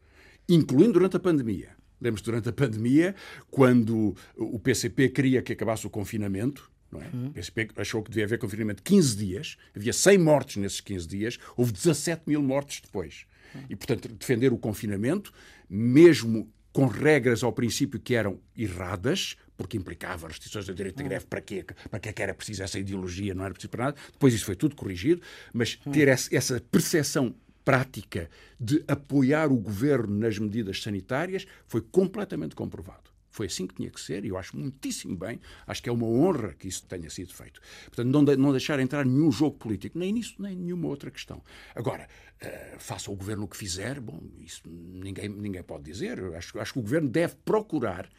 [0.49, 1.69] incluindo durante a pandemia.
[2.01, 3.15] Lembro-se durante a pandemia,
[3.51, 7.09] quando o PCP queria que acabasse o confinamento, não é?
[7.13, 7.27] Uhum.
[7.29, 11.07] O PSP achou que devia haver confinamento de 15 dias, havia 100 mortes nesses 15
[11.07, 13.27] dias, houve 17 mil mortes depois.
[13.55, 13.65] Uhum.
[13.71, 15.33] E, portanto, defender o confinamento,
[15.69, 21.27] mesmo com regras ao princípio que eram erradas, porque implicava restrições do direito de greve,
[21.27, 21.65] para quê?
[21.91, 23.35] Para é que era preciso essa ideologia?
[23.35, 23.97] Não era preciso para nada.
[24.13, 25.21] Depois isso foi tudo corrigido,
[25.53, 33.08] mas ter essa percepção prática de apoiar o governo nas medidas sanitárias foi completamente comprovado.
[33.39, 36.09] Foi assim que tinha que ser e eu acho muitíssimo bem, acho que é uma
[36.09, 37.61] honra que isso tenha sido feito.
[37.85, 41.41] Portanto, não, de, não deixar entrar nenhum jogo político, nem nisso, nem nenhuma outra questão.
[41.73, 42.09] Agora,
[42.43, 46.19] uh, faça o governo o que fizer, bom, isso ninguém, ninguém pode dizer.
[46.35, 48.11] Acho, acho que o governo deve procurar,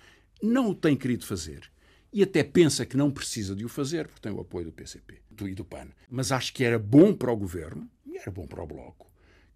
[0.41, 1.69] não o tem querido fazer,
[2.13, 5.21] e até pensa que não precisa de o fazer, porque tem o apoio do PCP
[5.29, 5.89] do, e do PAN.
[6.09, 9.08] Mas acho que era bom para o governo e era bom para o Bloco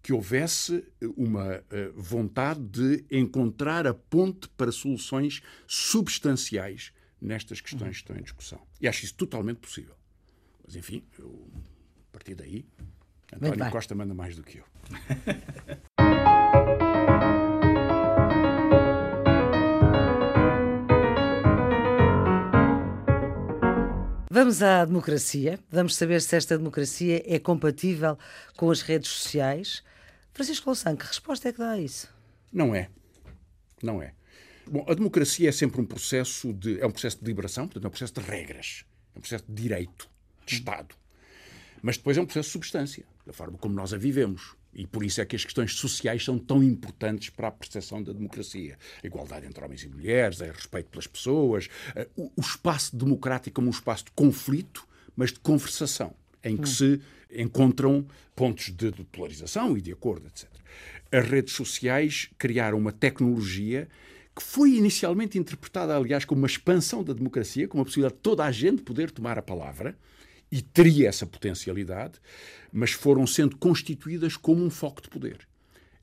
[0.04, 0.86] que houvesse
[1.16, 8.22] uma uh, vontade de encontrar a ponte para soluções substanciais nestas questões que estão em
[8.22, 8.60] discussão.
[8.78, 9.96] E acho isso totalmente possível.
[10.62, 11.50] Mas, enfim, eu,
[12.10, 12.66] a partir daí,
[13.32, 14.64] António Costa manda mais do que eu.
[24.34, 25.60] Vamos à democracia.
[25.70, 28.18] Vamos saber se esta democracia é compatível
[28.56, 29.80] com as redes sociais.
[30.32, 32.12] Francisco Louçã, que resposta é que dá a isso?
[32.52, 32.90] Não é.
[33.80, 34.12] Não é.
[34.66, 36.80] Bom, a democracia é sempre um processo de.
[36.80, 39.62] é um processo de liberação, portanto, é um processo de regras, é um processo de
[39.62, 40.10] direito,
[40.44, 40.96] de Estado.
[41.80, 44.56] Mas depois é um processo de substância, da forma como nós a vivemos.
[44.74, 48.12] E por isso é que as questões sociais são tão importantes para a percepção da
[48.12, 48.76] democracia.
[49.02, 51.68] A igualdade entre homens e mulheres, o respeito pelas pessoas,
[52.16, 56.66] o espaço democrático como um espaço de conflito, mas de conversação, em que hum.
[56.66, 60.48] se encontram pontos de polarização e de acordo, etc.
[61.10, 63.88] As redes sociais criaram uma tecnologia
[64.34, 68.44] que foi inicialmente interpretada, aliás, como uma expansão da democracia, como a possibilidade de toda
[68.44, 69.96] a gente poder tomar a palavra,
[70.54, 72.20] e teria essa potencialidade,
[72.72, 75.48] mas foram sendo constituídas como um foco de poder.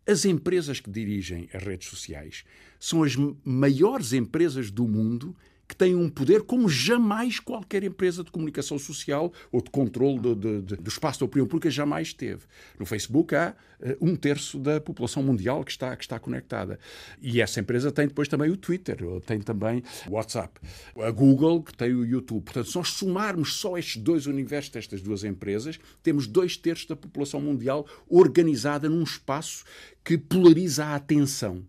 [0.05, 2.43] As empresas que dirigem as redes sociais
[2.77, 5.33] são as maiores empresas do mundo
[5.71, 10.35] que têm um poder como jamais qualquer empresa de comunicação social ou de controle do,
[10.35, 12.41] do, do espaço da opinião pública jamais teve.
[12.77, 16.77] No Facebook há uh, um terço da população mundial que está, que está conectada.
[17.21, 20.59] E essa empresa tem depois também o Twitter, tem também o WhatsApp.
[20.97, 22.43] A Google, que tem o YouTube.
[22.43, 26.97] Portanto, se nós somarmos só estes dois universos destas duas empresas, temos dois terços da
[26.97, 29.63] população mundial organizada num espaço
[30.03, 31.63] que polariza a atenção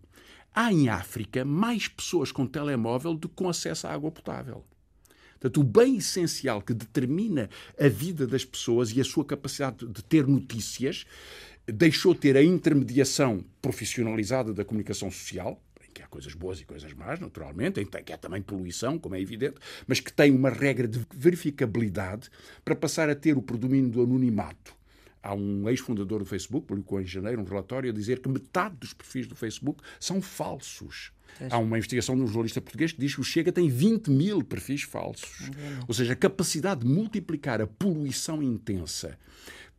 [0.53, 4.63] há em África mais pessoas com telemóvel do que com acesso à água potável.
[5.33, 10.03] Portanto, o bem essencial que determina a vida das pessoas e a sua capacidade de
[10.03, 11.05] ter notícias
[11.67, 16.65] deixou de ter a intermediação profissionalizada da comunicação social, em que há coisas boas e
[16.65, 20.49] coisas más, naturalmente, em que há também poluição, como é evidente, mas que tem uma
[20.49, 22.29] regra de verificabilidade
[22.63, 24.82] para passar a ter o predomínio do anonimato
[25.23, 28.93] Há um ex-fundador do Facebook, publicou em janeiro um relatório a dizer que metade dos
[28.93, 31.13] perfis do Facebook são falsos.
[31.49, 34.43] Há uma investigação de um jornalista português que diz que o Chega tem 20 mil
[34.43, 35.49] perfis falsos.
[35.87, 39.17] Ou seja, a capacidade de multiplicar a poluição intensa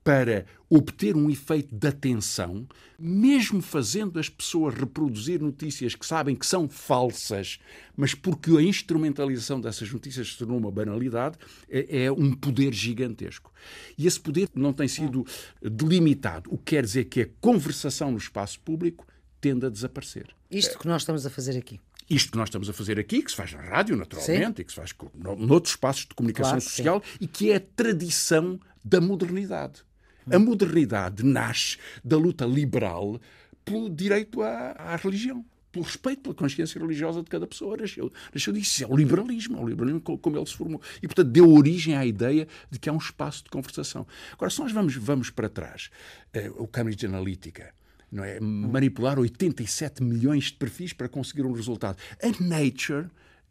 [0.04, 6.46] para obter um efeito de atenção, mesmo fazendo as pessoas reproduzir notícias que sabem que
[6.46, 7.58] são falsas,
[7.96, 11.38] mas porque a instrumentalização dessas notícias se tornou uma banalidade,
[11.70, 13.50] é, é um poder gigantesco.
[13.96, 15.26] E esse poder não tem sido
[15.62, 19.06] delimitado, o que quer dizer que a conversação no espaço público
[19.40, 20.26] tende a desaparecer.
[20.50, 21.80] Isto que nós estamos a fazer aqui.
[22.08, 24.62] Isto que nós estamos a fazer aqui, que se faz na rádio, naturalmente, Sim.
[24.62, 24.94] e que se faz
[25.38, 27.18] noutros espaços de comunicação claro, social, sim.
[27.22, 29.82] e que é a tradição da modernidade.
[30.30, 33.20] A modernidade nasce da luta liberal
[33.64, 37.76] pelo direito à, à religião pelo respeito pela consciência religiosa de cada pessoa.
[37.76, 38.84] Nasceu, nasceu disso.
[38.84, 40.80] É o liberalismo, é o liberalismo como ele se formou.
[41.02, 44.06] E, portanto, deu origem à ideia de que há um espaço de conversação.
[44.32, 45.90] Agora, se nós vamos, vamos para trás,
[46.32, 47.74] eh, o Cambridge Analytica,
[48.10, 48.38] não é?
[48.38, 51.98] manipular 87 milhões de perfis para conseguir um resultado.
[52.22, 53.08] A Nature,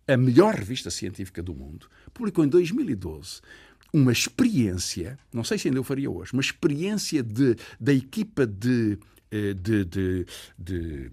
[0.08, 3.42] a melhor revista científica do mundo, publicou em 2012
[3.94, 8.98] uma experiência, não sei se ainda eu faria hoje, uma experiência de, da equipa de,
[9.32, 10.26] eh, de, de,
[10.58, 11.12] de,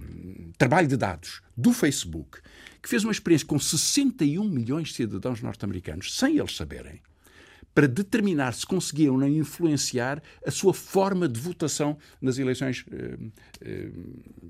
[0.56, 2.40] trabalho de dados do Facebook,
[2.82, 7.02] que fez uma experiência com 61 milhões de cidadãos norte-americanos, sem eles saberem,
[7.74, 13.18] para determinar se conseguiam ou não influenciar a sua forma de votação nas eleições eh,
[13.60, 13.90] eh,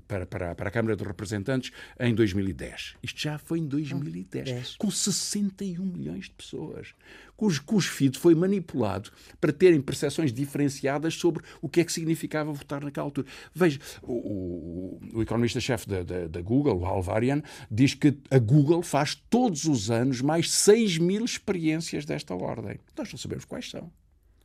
[0.09, 2.97] para, para, para, a Câmara dos Representantes em 2010.
[3.03, 6.95] Isto já foi em 2010, com 61 milhões de pessoas
[7.41, 12.85] cujo, cujo foi manipulado para terem percepções diferenciadas sobre o que é que significava votar
[12.85, 13.27] naquela altura.
[13.55, 18.83] Veja, o, o, o economista-chefe da, da, da, Google, o Alvarian, diz que a Google
[18.83, 22.79] faz todos os anos mais 6 mil experiências desta ordem.
[22.95, 23.91] Nós não sabemos quais são.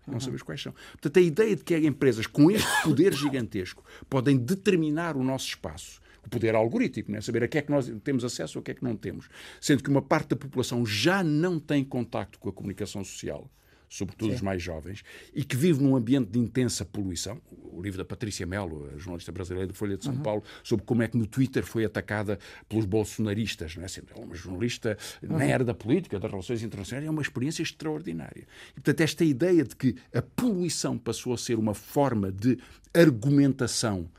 [0.08, 0.74] Não sabemos quais são.
[0.92, 6.00] Portanto, a ideia de que empresas com este poder gigantesco podem determinar o nosso espaço
[6.26, 7.22] o poder algorítmico, né?
[7.22, 9.28] saber a que é que nós temos acesso ou a que é que não temos.
[9.62, 13.50] Sendo que uma parte da população já não tem contacto com a comunicação social,
[13.88, 14.36] sobretudo Sim.
[14.36, 17.40] os mais jovens, e que vive num ambiente de intensa poluição.
[17.72, 20.22] O livro da Patrícia Melo, a jornalista brasileira da Folha de São uhum.
[20.22, 23.76] Paulo, sobre como é que no Twitter foi atacada pelos bolsonaristas.
[23.76, 23.88] Não é?
[23.88, 25.38] Sendo ela uma jornalista uhum.
[25.38, 28.48] na era da política, das relações internacionais, é uma experiência extraordinária.
[28.72, 32.58] E, portanto, esta ideia de que a poluição passou a ser uma forma de
[32.94, 34.10] argumentação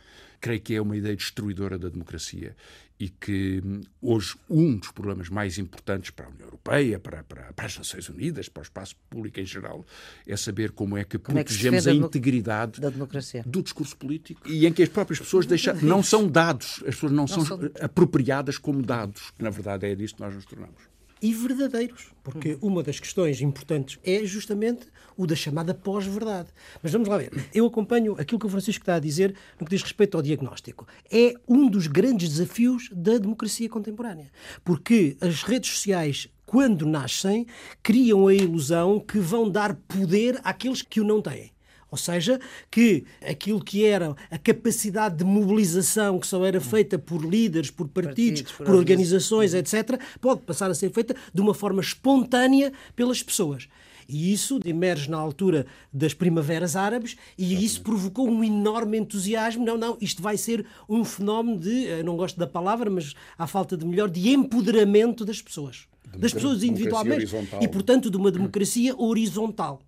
[0.41, 2.57] creio que é uma ideia destruidora da democracia
[2.99, 7.53] e que hum, hoje um dos problemas mais importantes para a União Europeia, para, para,
[7.53, 9.85] para as Nações Unidas, para o espaço público em geral,
[10.27, 13.43] é saber como é que como protegemos é que a integridade da democracia.
[13.47, 17.13] do discurso político e em que as próprias pessoas deixam, não são dados, as pessoas
[17.13, 20.47] não, não são, são apropriadas como dados, que na verdade é disso que nós nos
[20.47, 22.13] tornamos e verdadeiros.
[22.23, 26.49] Porque uma das questões importantes é justamente o da chamada pós-verdade.
[26.83, 27.33] Mas vamos lá ver.
[27.55, 30.87] Eu acompanho aquilo que o Francisco está a dizer no que diz respeito ao diagnóstico.
[31.11, 34.31] É um dos grandes desafios da democracia contemporânea.
[34.65, 37.45] Porque as redes sociais quando nascem,
[37.83, 41.51] criam a ilusão que vão dar poder àqueles que o não têm.
[41.91, 47.25] Ou seja, que aquilo que era a capacidade de mobilização que só era feita por
[47.25, 51.55] líderes, por partidos, partidos por, por organizações, etc., pode passar a ser feita de uma
[51.55, 53.69] forma espontânea pelas pessoas.
[54.09, 59.65] E isso emerge na altura das primaveras árabes e isso provocou um enorme entusiasmo.
[59.65, 63.77] Não, não, isto vai ser um fenómeno de, não gosto da palavra, mas à falta
[63.77, 65.87] de melhor, de empoderamento das pessoas.
[66.17, 67.27] Das pessoas individualmente
[67.61, 69.81] e, portanto, de uma democracia horizontal.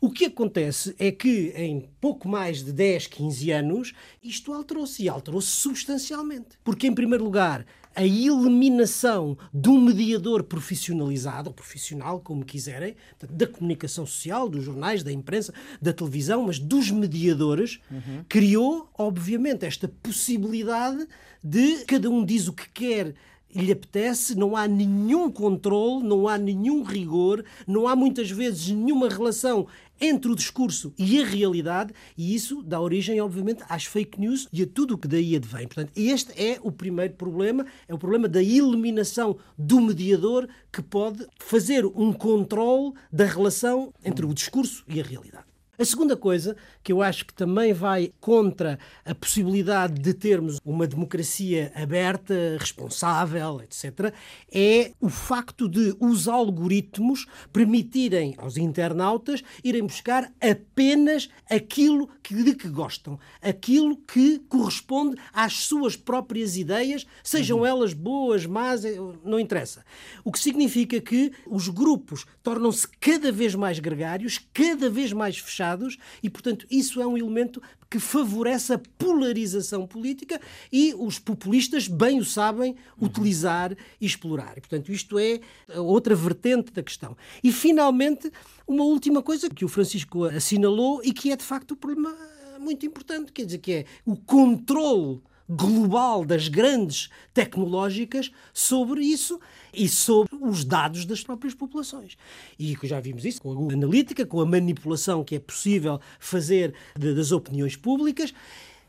[0.00, 5.08] O que acontece é que em pouco mais de 10, 15 anos isto alterou-se e
[5.08, 6.58] alterou-se substancialmente.
[6.62, 7.66] Porque, em primeiro lugar,
[7.98, 12.94] a eliminação de um mediador profissionalizado, ou profissional, como quiserem,
[13.28, 18.24] da comunicação social, dos jornais, da imprensa, da televisão, mas dos mediadores, uhum.
[18.28, 21.08] criou, obviamente, esta possibilidade
[21.42, 23.14] de cada um diz o que quer
[23.62, 29.08] lhe apetece, não há nenhum controle, não há nenhum rigor, não há muitas vezes nenhuma
[29.08, 29.66] relação
[30.00, 34.62] entre o discurso e a realidade, e isso dá origem, obviamente, às fake news e
[34.62, 35.66] a tudo o que daí advém.
[35.66, 41.26] Portanto, este é o primeiro problema, é o problema da eliminação do mediador que pode
[41.40, 45.47] fazer um controle da relação entre o discurso e a realidade.
[45.80, 50.88] A segunda coisa, que eu acho que também vai contra a possibilidade de termos uma
[50.88, 54.12] democracia aberta, responsável, etc.,
[54.52, 62.56] é o facto de os algoritmos permitirem aos internautas irem buscar apenas aquilo que, de
[62.56, 67.66] que gostam, aquilo que corresponde às suas próprias ideias, sejam uhum.
[67.66, 69.84] elas boas, más, eh, não interessa.
[70.24, 75.67] O que significa que os grupos tornam-se cada vez mais gregários, cada vez mais fechados
[75.68, 80.40] fechados e, portanto, isso é um elemento que favorece a polarização política
[80.72, 84.56] e os populistas bem o sabem utilizar e explorar.
[84.56, 85.40] E, portanto, isto é
[85.76, 87.16] outra vertente da questão.
[87.42, 88.30] E, finalmente,
[88.66, 92.14] uma última coisa que o Francisco assinalou e que é, de facto, o problema
[92.58, 99.40] muito importante, quer dizer, que é o controle global das grandes tecnológicas sobre isso
[99.72, 102.16] e sobre os dados das próprias populações.
[102.58, 107.32] E já vimos isso com a analítica, com a manipulação que é possível fazer das
[107.32, 108.34] opiniões públicas,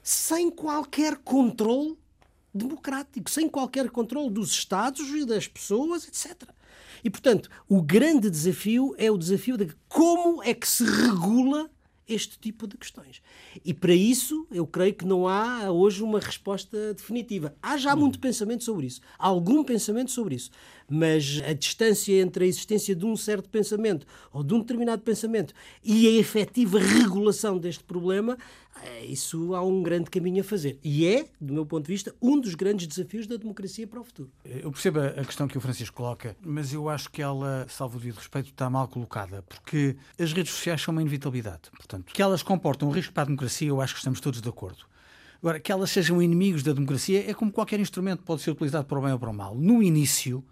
[0.03, 1.97] sem qualquer controle
[2.53, 6.49] democrático, sem qualquer controle dos Estados e das pessoas, etc.
[7.03, 11.69] E, portanto, o grande desafio é o desafio de como é que se regula
[12.09, 13.21] este tipo de questões.
[13.63, 17.55] E para isso, eu creio que não há hoje uma resposta definitiva.
[17.61, 20.51] Há já muito pensamento sobre isso, há algum pensamento sobre isso,
[20.89, 25.53] mas a distância entre a existência de um certo pensamento ou de um determinado pensamento
[25.83, 28.37] e a efetiva regulação deste problema,
[28.83, 30.79] eh, isso há um grande caminho a fazer.
[30.83, 34.03] E é, do meu ponto de vista, um dos grandes desafios da democracia para o
[34.03, 34.31] futuro.
[34.43, 38.11] Eu percebo a questão que o Francisco coloca, mas eu acho que ela, salvo o
[38.11, 41.69] respeito, está mal colocada, porque as redes sociais são uma inevitabilidade.
[41.75, 44.49] Portanto, que elas comportam um risco para a democracia, eu acho que estamos todos de
[44.49, 44.85] acordo.
[45.41, 48.99] Agora, que elas sejam inimigos da democracia é como qualquer instrumento, pode ser utilizado para
[48.99, 49.55] o bem ou para o mal.
[49.55, 50.43] No início,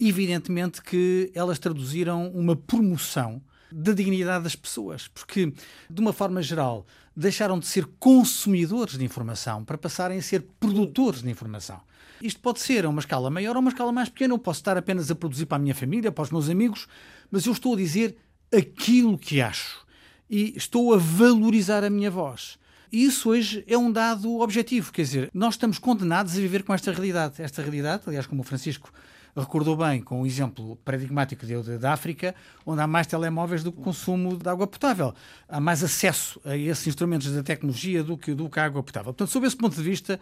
[0.00, 5.52] evidentemente que elas traduziram uma promoção da dignidade das pessoas, porque,
[5.88, 11.22] de uma forma geral, deixaram de ser consumidores de informação para passarem a ser produtores
[11.22, 11.80] de informação.
[12.20, 14.34] Isto pode ser a uma escala maior ou uma escala mais pequena.
[14.34, 16.86] Eu posso estar apenas a produzir para a minha família, para os meus amigos,
[17.30, 18.16] mas eu estou a dizer
[18.54, 19.86] aquilo que acho
[20.28, 22.58] e estou a valorizar a minha voz.
[22.92, 26.74] E isso hoje é um dado objetivo, quer dizer, nós estamos condenados a viver com
[26.74, 27.40] esta realidade.
[27.40, 28.92] Esta realidade, aliás, como o Francisco
[29.36, 33.80] recordou bem com o exemplo paradigmático de, da África, onde há mais telemóveis do que
[33.80, 35.14] consumo de água potável.
[35.48, 39.12] Há mais acesso a esses instrumentos da tecnologia do que, do que a água potável.
[39.12, 40.18] Portanto, sob esse ponto de vista,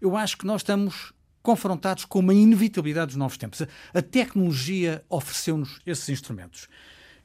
[0.00, 3.62] eu acho que nós estamos confrontados com uma inevitabilidade dos novos tempos.
[3.92, 6.68] A tecnologia ofereceu-nos esses instrumentos.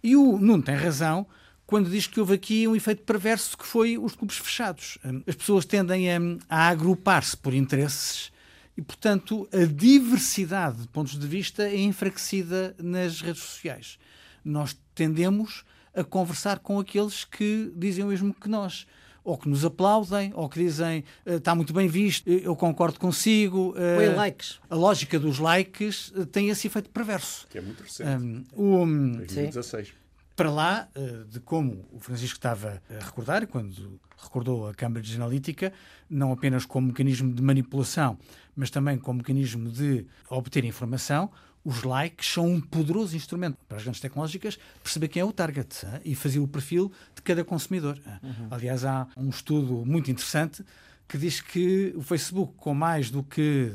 [0.03, 1.27] E o Nuno tem razão
[1.65, 4.97] quando diz que houve aqui um efeito perverso que foi os clubes fechados.
[5.27, 6.19] As pessoas tendem a,
[6.49, 8.31] a agrupar-se por interesses
[8.77, 13.97] e, portanto, a diversidade de pontos de vista é enfraquecida nas redes sociais.
[14.45, 18.85] Nós tendemos a conversar com aqueles que dizem o mesmo que nós.
[19.23, 23.73] Ou que nos aplaudem, ou que dizem está muito bem visto, eu concordo consigo.
[23.73, 24.57] Põe likes.
[24.69, 27.45] A lógica dos likes tem esse efeito perverso.
[27.49, 28.09] Que é muito recente.
[28.09, 28.85] Um, o,
[29.17, 29.87] 2016.
[29.87, 30.06] Sim
[30.37, 30.87] para lá
[31.29, 35.73] de como o Francisco estava a recordar, quando recordou a Cambridge Analytica,
[36.07, 38.17] não apenas como mecanismo de manipulação,
[38.55, 41.31] mas também como mecanismo de obter informação,
[41.65, 45.85] os likes são um poderoso instrumento para as grandes tecnológicas perceber quem é o target
[45.85, 47.99] hein, e fazer o perfil de cada consumidor.
[48.23, 48.47] Uhum.
[48.51, 50.63] Aliás, há um estudo muito interessante
[51.07, 53.73] que diz que o Facebook, com mais do que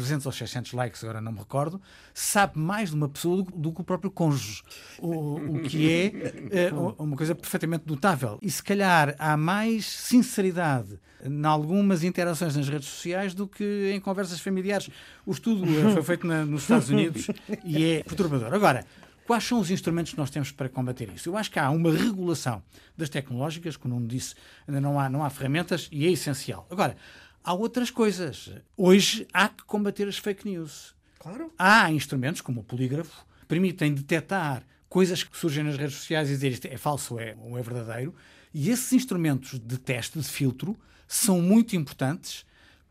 [0.00, 1.80] 300 ou 600 likes, agora não me recordo,
[2.12, 4.62] sabe mais de uma pessoa do, do que o próprio cônjuge.
[4.98, 8.38] O, o que é, é, uma coisa perfeitamente notável.
[8.42, 14.00] E se calhar há mais sinceridade em algumas interações nas redes sociais do que em
[14.00, 14.90] conversas familiares.
[15.24, 17.26] O estudo eh, foi feito na, nos Estados Unidos
[17.64, 18.52] e é perturbador.
[18.52, 18.84] Agora,
[19.26, 21.28] Quais são os instrumentos que nós temos para combater isso?
[21.28, 22.62] Eu acho que há uma regulação
[22.96, 24.36] das tecnológicas, como não disse,
[24.68, 26.64] ainda não há, não há ferramentas e é essencial.
[26.70, 26.96] Agora,
[27.46, 28.50] há outras coisas.
[28.76, 30.96] Hoje há que combater as fake news.
[31.20, 31.52] Claro.
[31.56, 36.32] Há instrumentos, como o polígrafo, que permitem detectar coisas que surgem nas redes sociais e
[36.32, 38.12] dizer isto é falso ou é, ou é verdadeiro.
[38.52, 42.44] E esses instrumentos de teste, de filtro, são muito importantes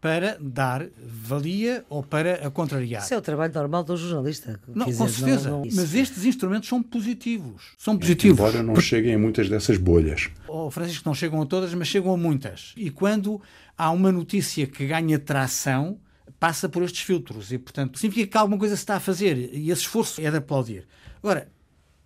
[0.06, 3.02] para dar valia ou para a contrariar.
[3.02, 4.60] Isso é o trabalho normal do jornalista.
[4.68, 5.50] Não, dizer, com certeza.
[5.50, 5.72] Não, não...
[5.74, 7.74] Mas estes instrumentos são positivos.
[7.76, 8.38] São positivos.
[8.38, 10.30] Embora não cheguem a muitas dessas bolhas.
[10.48, 12.72] Oh, Francisco, não chegam a todas, mas chegam a muitas.
[12.78, 13.41] E quando
[13.76, 15.98] há uma notícia que ganha tração,
[16.39, 17.52] passa por estes filtros.
[17.52, 19.56] E, portanto, significa que alguma coisa se está a fazer.
[19.56, 20.88] E esse esforço é de aplaudir.
[21.18, 21.50] Agora,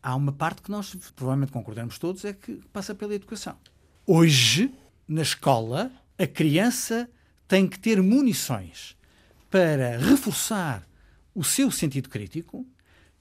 [0.02, 3.58] há uma parte que nós provavelmente concordamos todos, é que passa pela educação.
[4.08, 4.72] Hoje,
[5.06, 7.10] na escola, a criança
[7.50, 8.96] tem que ter munições
[9.50, 10.88] para reforçar
[11.34, 12.66] o seu sentido crítico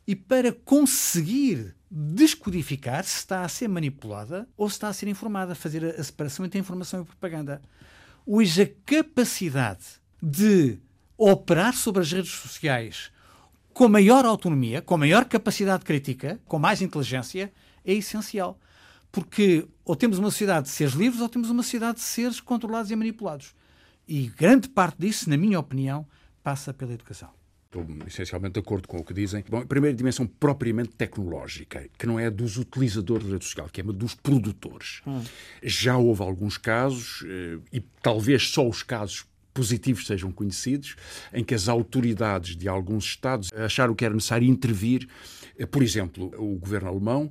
[0.06, 5.54] e para conseguir descodificar se está a ser manipulada ou se está a ser informada,
[5.54, 7.62] fazer a separação entre a informação e a propaganda.
[8.26, 9.84] Hoje, a capacidade
[10.22, 10.78] de
[11.16, 13.10] operar sobre as redes sociais
[13.72, 17.50] com maior autonomia, com maior capacidade crítica, com mais inteligência,
[17.82, 18.58] é essencial.
[19.10, 22.90] Porque ou temos uma sociedade de seres livres ou temos uma sociedade de seres controlados
[22.90, 23.54] e manipulados.
[24.08, 26.06] E grande parte disso, na minha opinião,
[26.42, 27.28] passa pela educação.
[27.66, 29.44] Estou essencialmente de acordo com o que dizem.
[29.50, 33.82] Bom, a primeira dimensão propriamente tecnológica, que não é dos utilizadores da rede social, que
[33.82, 35.02] é dos produtores.
[35.06, 35.22] Hum.
[35.62, 40.96] Já houve alguns casos, eh, e talvez só os casos positivos sejam conhecidos,
[41.30, 45.06] em que as autoridades de alguns Estados acharam que era necessário intervir
[45.66, 47.30] por exemplo, o governo alemão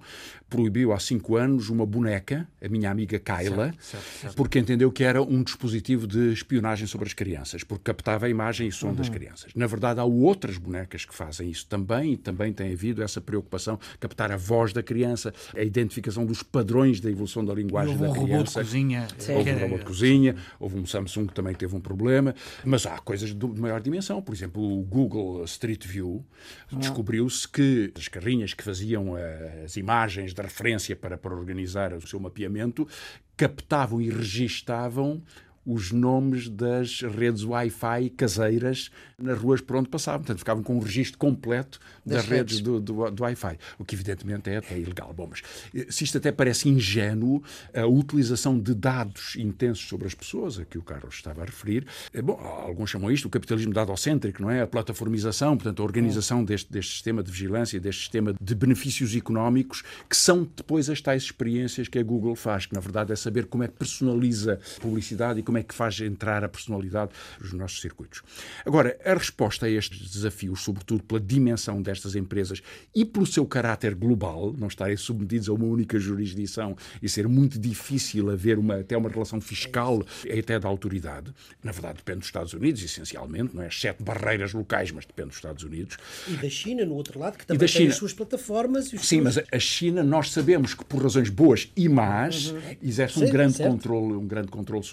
[0.49, 4.36] proibiu há cinco anos uma boneca, a minha amiga Kyla, certo, certo, certo.
[4.36, 8.67] porque entendeu que era um dispositivo de espionagem sobre as crianças, porque captava a imagem
[8.67, 8.95] e som uhum.
[8.95, 9.51] das crianças.
[9.55, 13.80] Na verdade, há outras bonecas que fazem isso também, e também tem havido essa preocupação,
[13.99, 18.13] captar a voz da criança, a identificação dos padrões da evolução da linguagem da um
[18.13, 18.28] criança.
[18.28, 19.07] Robô de cozinha.
[19.30, 22.97] Houve um robô de cozinha, houve um Samsung que também teve um problema, mas há
[22.99, 24.21] coisas de maior dimensão.
[24.21, 26.25] Por exemplo, o Google Street View
[26.71, 26.80] uhum.
[26.80, 32.07] descobriu-se que as carrinhas que faziam eh, as imagens de referência para, para organizar o
[32.07, 32.88] seu mapeamento
[33.36, 35.22] captavam e registavam
[35.68, 38.89] os nomes das redes Wi-Fi caseiras
[39.20, 40.22] nas ruas por onde passavam.
[40.22, 43.84] Portanto, ficavam com um registro completo das, das redes, redes do, do, do, Wi-Fi, o
[43.84, 45.13] que evidentemente é ilegal.
[45.13, 45.41] Bom, mas
[45.76, 47.43] eh, se isto até parece ingênuo,
[47.74, 51.86] a utilização de dados intensos sobre as pessoas, a que o Carlos estava a referir,
[52.13, 54.61] é, bom, alguns chamam isto o capitalismo dadocêntrico, não é?
[54.61, 59.84] A plataformização, portanto, a organização deste, deste sistema de vigilância, deste sistema de benefícios económicos,
[60.09, 63.47] que são depois as tais experiências que a Google faz, que na verdade é saber
[63.47, 67.82] como é que personaliza publicidade e como é que faz entrar a personalidade nos nossos
[67.82, 68.22] circuitos.
[68.66, 72.62] Agora, a resposta a estes desafios, sobretudo pela dimensão destas empresas
[72.95, 77.60] e pelo seu caráter global, não estarem submetidos a uma única jurisdição e ser muito
[77.60, 80.03] difícil haver uma, até uma relação fiscal
[80.38, 81.34] até da autoridade,
[81.64, 83.68] na verdade depende dos Estados Unidos, essencialmente, não é?
[83.68, 85.97] Exceto barreiras locais, mas depende dos Estados Unidos.
[86.28, 87.89] E da China, no outro lado, que também tem China.
[87.89, 88.86] as suas plataformas.
[88.86, 89.24] Sim, seus...
[89.24, 92.60] mas a China, nós sabemos que por razões boas e más, uhum.
[92.82, 94.86] exerce um grande controle, um grande controle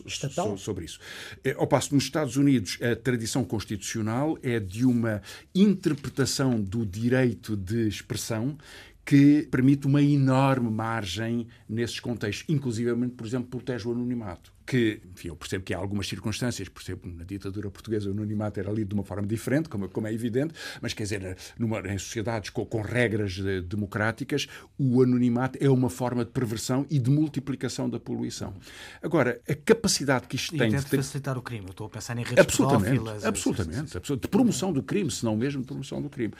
[0.56, 0.98] sobre isso.
[1.44, 5.20] Eh, ao passo que nos Estados Unidos, a tradição constitucional Constitucional é de uma
[5.54, 8.56] interpretação do direito de expressão
[9.04, 15.28] que permite uma enorme margem nesses contextos, inclusivamente, por exemplo, protege o anonimato que, enfim,
[15.28, 18.94] eu percebo que há algumas circunstâncias, percebo na ditadura portuguesa o anonimato era lido de
[18.94, 22.80] uma forma diferente, como, como é evidente, mas quer dizer, numa, em sociedades com, com
[22.80, 24.46] regras eh, democráticas,
[24.78, 28.54] o anonimato é uma forma de perversão e de multiplicação da poluição.
[29.02, 30.96] Agora, a capacidade que isto e tem de ter...
[30.96, 34.82] facilitar o crime, eu estou a pensar em redes absolutamente, absolutamente, absolutamente, de promoção do
[34.82, 36.34] crime, se não mesmo de promoção do crime.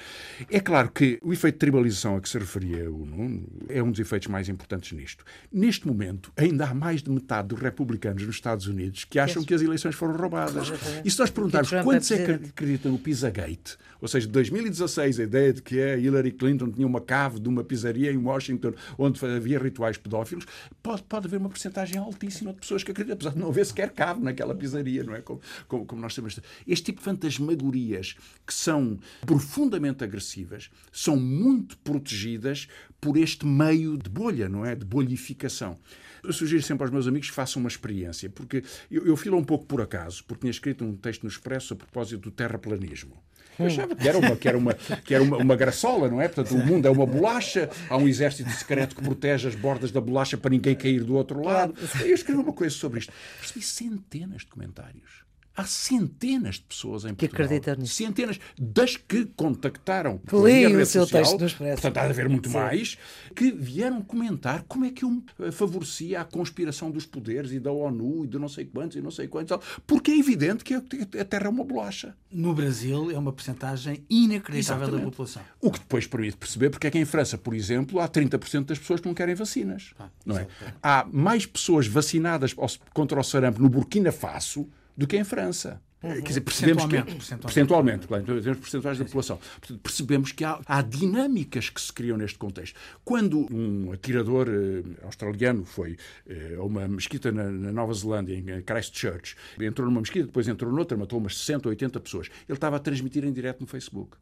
[0.51, 3.91] É claro que o efeito de tribalização a que se referia o Nuno é um
[3.91, 5.25] dos efeitos mais importantes nisto.
[5.53, 9.45] Neste momento, ainda há mais de metade dos republicanos americanos nos Estados Unidos que acham
[9.45, 10.73] que as eleições foram roubadas.
[11.05, 15.23] E se nós perguntarmos quantos é que acreditam no Pizzagate, ou seja, de 2016, a
[15.23, 19.25] ideia de que a Hillary Clinton tinha uma cave de uma pizzaria em Washington onde
[19.25, 20.47] havia rituais pedófilos,
[20.83, 23.91] pode, pode haver uma porcentagem altíssima de pessoas que acreditam, apesar de não haver sequer
[23.91, 25.21] cave naquela pizzaria, não é?
[25.21, 26.39] Como, como, como nós sabemos.
[26.67, 32.69] Este tipo de fantasmagorias que são profundamente agressivas são muito protegidas
[33.01, 34.75] por este meio de bolha, não é?
[34.75, 35.79] De bolhificação.
[36.25, 39.45] Eu sugiro sempre aos meus amigos que façam uma experiência, porque eu, eu filo um
[39.45, 43.23] pouco por acaso, porque tinha escrito um texto no Expresso a propósito do terraplanismo.
[43.59, 46.27] Eu achava que era uma, que era uma, que era uma, uma graçola, não é?
[46.29, 50.01] Portanto, o mundo é uma bolacha, há um exército secreto que protege as bordas da
[50.01, 51.75] bolacha para ninguém cair do outro lado.
[52.01, 53.13] Eu escrevi uma coisa sobre isto.
[53.41, 55.24] Recebi centenas de comentários
[55.57, 57.47] Há centenas de pessoas em que Portugal.
[57.47, 57.95] acreditam nisso.
[57.95, 61.83] Centenas das que contactaram Li o seu social, texto Expresso.
[61.83, 62.57] Portanto, há de haver muito Sim.
[62.57, 62.99] mais,
[63.37, 67.71] que vieram comentar como é que eu eh, favorecia a conspiração dos poderes e da
[67.71, 69.57] ONU e de não sei quantos e não sei quantos.
[69.87, 72.17] Porque é evidente que a Terra é uma bolacha.
[72.33, 75.05] No Brasil é uma percentagem inacreditável Exatamente.
[75.05, 75.43] da população.
[75.61, 78.79] O que depois permite perceber porque é que em França, por exemplo, há 30% das
[78.79, 79.93] pessoas que não querem vacinas.
[79.99, 80.49] Ah, não é?
[80.83, 82.55] Há mais pessoas vacinadas
[82.93, 85.81] contra o sarampo no Burkina Faso do que em França.
[86.05, 86.13] Uhum.
[86.17, 86.91] Quer dizer, percebemos que.
[86.91, 89.41] Percentualmente, percentualmente claro, em termos percentuais da população.
[89.83, 92.79] Percebemos que há, há, dinâmicas que se criam neste contexto.
[93.03, 95.97] Quando um atirador eh, australiano foi
[96.29, 100.71] eh, a uma mesquita na, na, Nova Zelândia, em Christchurch, entrou numa mesquita, depois entrou
[100.71, 104.19] noutra, matou umas 60 ou 80 pessoas, ele estava a transmitir em direto no Facebook.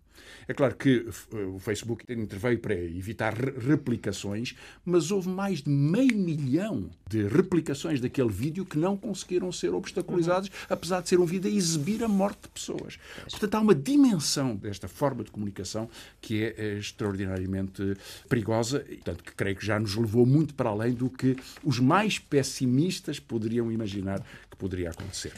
[0.47, 4.55] É claro que eh, o Facebook interveio para evitar replicações,
[4.85, 10.49] mas houve mais de meio milhão de replicações daquele vídeo que não conseguiram ser obstaculizados,
[10.49, 10.55] uhum.
[10.71, 12.99] apesar de ser um vídeo a exibir a morte de pessoas.
[13.31, 15.89] Portanto, há uma dimensão desta forma de comunicação
[16.21, 17.97] que é, é extraordinariamente
[18.29, 21.79] perigosa e, portanto, que creio que já nos levou muito para além do que os
[21.79, 25.33] mais pessimistas poderiam imaginar que poderia acontecer.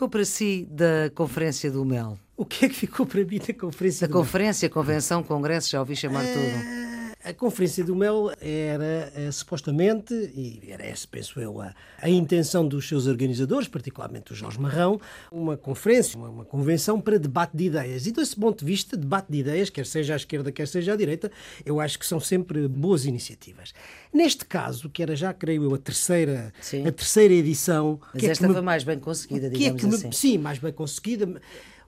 [0.00, 2.18] Ficou para si da Conferência do Mel?
[2.34, 4.72] O que é que ficou para mim da Conferência da do Conferência, Mel?
[4.72, 6.89] Convenção, Congresso, já ouvi chamar uh, tudo.
[7.22, 12.66] A Conferência do Mel era eh, supostamente, e era essa, penso eu, a, a, intenção
[12.66, 14.98] dos seus organizadores, particularmente o Jorge Marrão,
[15.30, 18.06] uma conferência, uma, uma, convenção para debate de ideias.
[18.06, 20.96] E desse ponto de vista, debate de ideias, quer seja à esquerda, quer seja à
[20.96, 21.30] direita,
[21.66, 23.74] eu acho que são sempre boas iniciativas.
[24.10, 26.54] Neste caso, que era já, creio eu, a terceira,
[26.86, 28.00] a terceira edição.
[28.14, 30.08] Mas esta é me, foi mais bem conseguida, digamos que é que assim.
[30.08, 31.40] Me, sim, mais bem conseguida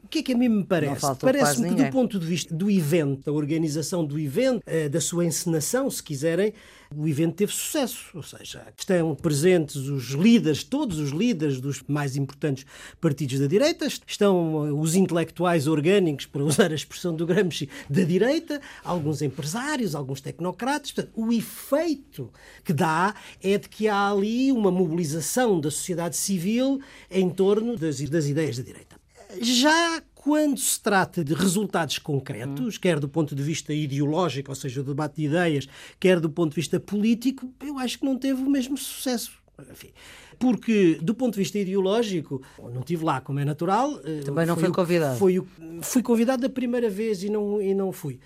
[0.04, 1.06] o que é que a mim me parece?
[1.20, 5.24] Parece-me que, do ponto de vista do evento, da organização do evento, eh, da sua
[5.24, 6.52] encenação, se quiserem,
[6.94, 8.10] o evento teve sucesso.
[8.14, 12.66] Ou seja, estão presentes os líderes, todos os líderes dos mais importantes
[13.00, 18.02] partidos da direita, estão eh, os intelectuais orgânicos, para usar a expressão do Gramsci, da
[18.02, 20.92] direita, alguns empresários, alguns tecnocratas.
[20.92, 22.30] Portanto, o efeito
[22.64, 26.80] que dá é de que há ali uma mobilização da sociedade civil
[27.10, 28.91] em torno das, das ideias da direita.
[29.40, 34.80] Já quando se trata de resultados concretos, quer do ponto de vista ideológico, ou seja,
[34.80, 35.68] o debate de ideias,
[35.98, 39.32] quer do ponto de vista político, eu acho que não teve o mesmo sucesso.
[39.70, 39.90] Enfim,
[40.38, 44.00] porque, do ponto de vista ideológico, não estive lá, como é natural.
[44.04, 45.18] Eh, Também não foi, foi convidado.
[45.18, 45.42] Foi,
[45.82, 48.18] fui convidado da primeira vez e não, e não fui.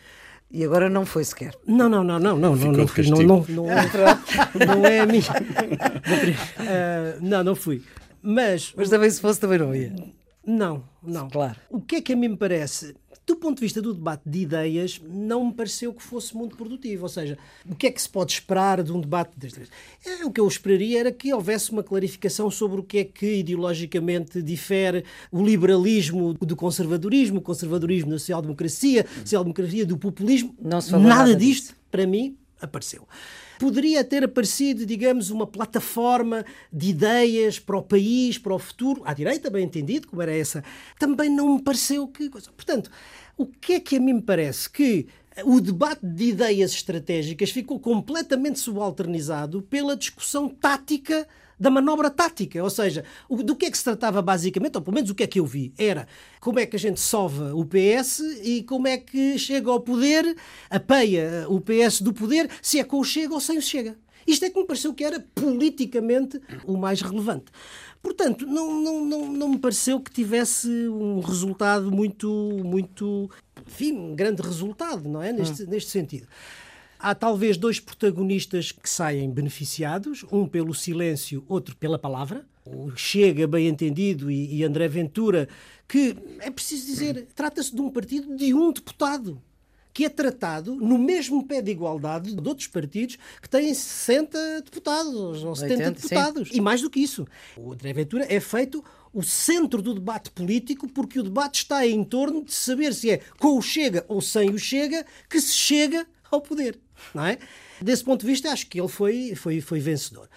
[0.50, 1.54] E agora não foi sequer.
[1.66, 5.22] Não, não, não, não, não, não, não, não, não, não, é, não é a minha.
[5.22, 7.82] Uh, não, não fui.
[8.22, 9.92] Mas, Mas também se fosse, também não ia.
[10.46, 11.28] Não, não.
[11.28, 11.56] Claro.
[11.68, 12.94] O que é que a mim me parece?
[13.26, 17.02] Do ponto de vista do debate de ideias, não me pareceu que fosse muito produtivo.
[17.02, 17.36] Ou seja,
[17.68, 19.62] o que é que se pode esperar de um debate deste
[20.04, 23.40] é, O que eu esperaria era que houvesse uma clarificação sobre o que é que
[23.40, 30.54] ideologicamente difere o liberalismo do conservadorismo, o conservadorismo da social-democracia, social-democracia do populismo.
[30.62, 31.76] Não se nada, nada disto, disso.
[31.90, 33.08] para mim, apareceu
[33.58, 39.14] poderia ter aparecido, digamos, uma plataforma de ideias para o país, para o futuro, à
[39.14, 40.62] direita, bem entendido, como era essa,
[40.98, 42.28] também não me pareceu que.
[42.28, 42.90] Portanto,
[43.36, 44.68] o que é que a mim me parece?
[44.70, 45.06] Que
[45.44, 51.26] o debate de ideias estratégicas ficou completamente subalternizado pela discussão tática
[51.58, 52.62] da manobra tática.
[52.62, 55.26] Ou seja, do que é que se tratava basicamente, ou pelo menos o que é
[55.26, 56.06] que eu vi, era
[56.40, 60.36] como é que a gente sova o PS e como é que chega ao poder,
[60.70, 63.96] apeia o PS do poder, se é com o Chega ou sem o Chega.
[64.26, 67.46] Isto é que me pareceu que era politicamente o mais relevante.
[68.02, 72.28] Portanto, não, não, não, não me pareceu que tivesse um resultado muito,
[72.64, 73.30] muito,
[73.66, 75.32] enfim, um grande resultado, não é?
[75.32, 75.66] Neste, hum.
[75.68, 76.26] neste sentido.
[77.06, 82.44] Há talvez dois protagonistas que saem beneficiados, um pelo silêncio, outro pela palavra.
[82.64, 85.48] O Chega, bem entendido, e, e André Ventura,
[85.86, 89.40] que, é preciso dizer, trata-se de um partido de um deputado
[89.94, 95.44] que é tratado no mesmo pé de igualdade de outros partidos que têm 60 deputados
[95.44, 96.48] ou 70 80, deputados.
[96.48, 96.56] Sim.
[96.56, 97.24] E mais do que isso,
[97.56, 98.84] o André Ventura é feito
[99.14, 103.20] o centro do debate político porque o debate está em torno de saber se é
[103.38, 106.78] com o Chega ou sem o Chega que se chega ao poder
[107.14, 107.38] não é?
[107.80, 110.28] Desse ponto de vista, acho que ele foi, foi, foi vencedor.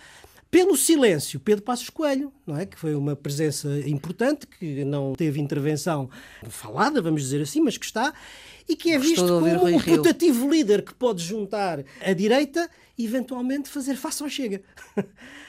[0.52, 2.66] Pelo silêncio, Pedro Passos Coelho, não é?
[2.66, 6.10] que foi uma presença importante, que não teve intervenção
[6.50, 8.14] falada, vamos dizer assim, mas que está,
[8.68, 12.70] e que é visto como o putativo líder que pode juntar a direita
[13.00, 14.62] eventualmente fazer face ao Chega.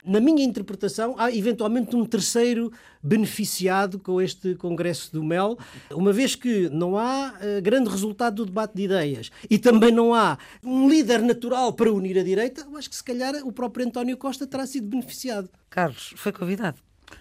[0.04, 2.72] Na minha interpretação, há eventualmente um terceiro
[3.02, 5.58] beneficiado com este Congresso do Mel,
[5.90, 10.14] uma vez que não há uh, grande resultado do debate de ideias e também não
[10.14, 13.86] há um líder natural para unir a direita, eu acho que se calhar o próprio
[13.86, 15.50] António Costa terá sido beneficiado.
[15.68, 16.78] Carlos, foi convidado.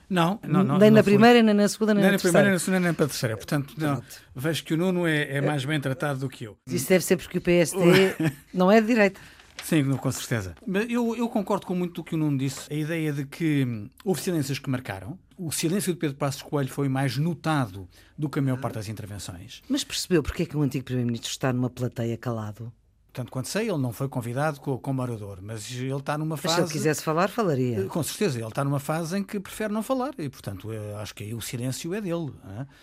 [0.10, 0.78] Não, não, não.
[0.78, 2.80] Nem não na primeira, nem na segunda, nem, nem na, na primeira, nem na segunda,
[2.80, 3.38] nem para a terceira.
[3.38, 4.04] Portanto, não,
[4.36, 6.58] vejo que o Nuno é, é, mais bem tratado do que eu.
[6.68, 8.16] Isso deve ser porque o PSD
[8.54, 9.20] não é de direita.
[9.64, 10.56] Sim, com certeza.
[10.90, 12.72] Eu, eu concordo com muito do que o Nuno disse.
[12.72, 15.18] A ideia de que houve silêncios que marcaram.
[15.38, 17.88] O silêncio de Pedro Passos Coelho foi mais notado
[18.18, 19.62] do que a maior parte das intervenções.
[19.70, 22.74] Mas percebeu porque é que o antigo Primeiro-Ministro está numa plateia calado?
[23.12, 26.48] Tanto quanto sei, ele não foi convidado como orador, mas ele está numa fase.
[26.48, 27.86] Mas se ele quisesse falar, falaria.
[27.86, 30.70] Com certeza, ele está numa fase em que prefere não falar e, portanto,
[31.02, 32.32] acho que aí o silêncio é dele.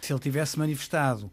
[0.00, 1.30] Se ele tivesse manifestado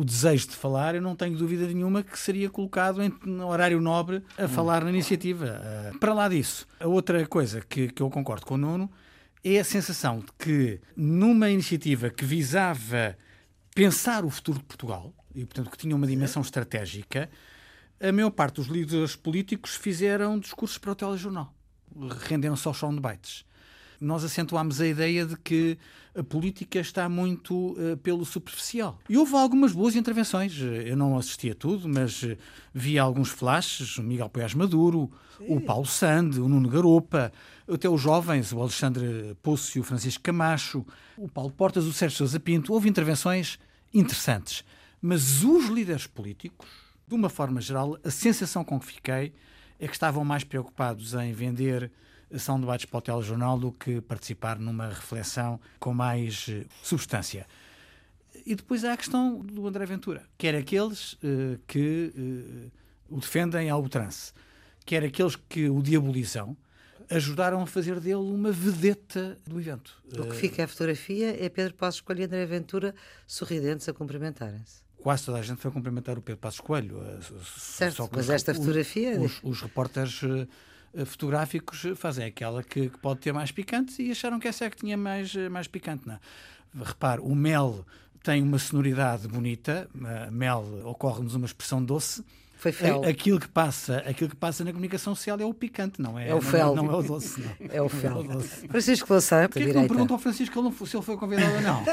[0.00, 4.22] o desejo de falar, eu não tenho dúvida nenhuma que seria colocado em horário nobre
[4.38, 5.60] a falar na iniciativa.
[5.94, 8.90] Uh, para lá disso, a outra coisa que, que eu concordo com o Nuno
[9.44, 13.14] é a sensação de que numa iniciativa que visava
[13.74, 17.28] pensar o futuro de Portugal, e portanto que tinha uma dimensão estratégica,
[18.02, 21.52] a maior parte dos líderes políticos fizeram discursos para o telejornal.
[22.26, 23.44] Renderam-se aos soundbites
[24.00, 25.78] nós acentuámos a ideia de que
[26.14, 28.98] a política está muito uh, pelo superficial.
[29.08, 30.58] E houve algumas boas intervenções.
[30.58, 32.36] Eu não assisti a tudo, mas uh,
[32.72, 35.56] vi alguns flashes, o Miguel Poiás Maduro, Sim.
[35.56, 37.32] o Paulo Sande, o Nuno Garopa,
[37.68, 40.84] até os jovens, o Alexandre Poço e o Francisco Camacho,
[41.16, 42.72] o Paulo Portas, o Sérgio Sousa Pinto.
[42.72, 43.58] Houve intervenções
[43.92, 44.64] interessantes.
[45.00, 49.32] Mas os líderes políticos de uma forma geral, a sensação com que fiquei
[49.80, 51.90] é que estavam mais preocupados em vender
[52.38, 57.46] são debates para o telejornal do que participar numa reflexão com mais eh, substância.
[58.46, 62.70] E depois há a questão do André Ventura, quer aqueles uh, que uh,
[63.14, 64.32] o defendem ao trance,
[64.86, 66.56] quer aqueles que o diabolizam,
[67.10, 70.00] ajudaram a fazer dele uma vedeta do evento.
[70.16, 72.94] O que fica a fotografia é Pedro Passos Coelho e André Ventura
[73.26, 74.80] sorridentes a cumprimentarem-se.
[75.02, 77.02] Quase toda a gente foi cumprimentar o Pedro Passos Coelho.
[77.58, 79.20] Certo, mas os, esta fotografia...
[79.20, 80.20] Os, os repórteres
[81.06, 84.76] fotográficos fazem aquela que, que, pode ter mais picante e acharam que essa é que
[84.76, 86.06] tinha mais, mais picante.
[86.06, 86.18] Não.
[86.82, 87.84] Repare, o mel
[88.22, 89.88] tem uma sonoridade bonita,
[90.30, 92.24] mel ocorre-nos uma expressão doce,
[92.60, 93.02] foi fel.
[93.04, 96.28] Aquilo que passa, aquilo que passa na comunicação social é o picante, não é?
[96.28, 96.74] É o fel.
[96.74, 97.50] Não, não, é o doce, não.
[97.72, 98.16] É o fel.
[98.16, 98.68] É o doce.
[98.68, 101.84] Francisco Louçã, Porquê que não perguntam ao Francisco se ele foi convidado ou não?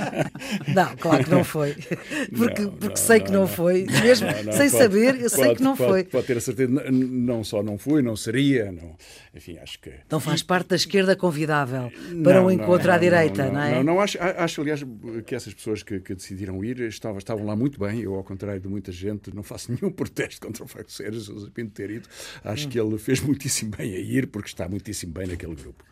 [0.74, 1.76] não, claro que não foi.
[2.36, 3.84] Porque, não, porque sei que não, foi.
[3.84, 6.04] Mesmo sem pode, saber, eu sei que não pode, foi.
[6.04, 8.96] Pode ter a certeza, não só não fui, não seria, não.
[9.34, 9.92] Enfim, acho que.
[10.10, 11.92] Não faz parte da esquerda convidável
[12.24, 13.74] para um encontro à direita, não, é?
[13.76, 14.84] Não, não, acho, acho, aliás,
[15.26, 18.00] que essas pessoas que, que decidiram ir estavam, estavam lá muito bem.
[18.00, 21.12] Eu, ao contrário de muita gente, não faço nenhum protesto contra o facto de ser
[21.12, 22.08] José Pinto ter ido.
[22.44, 22.70] Acho hum.
[22.70, 25.84] que ele fez muitíssimo bem a ir, porque está muitíssimo bem naquele grupo.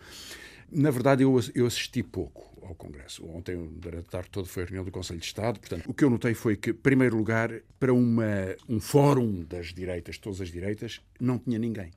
[0.70, 3.24] Na verdade, eu, eu assisti pouco ao Congresso.
[3.26, 5.60] Ontem, durante a tarde toda, foi a reunião do Conselho de Estado.
[5.60, 9.72] Portanto, o que eu notei foi que, em primeiro lugar, para uma, um fórum das
[9.72, 11.90] direitas, todas as direitas, não tinha ninguém.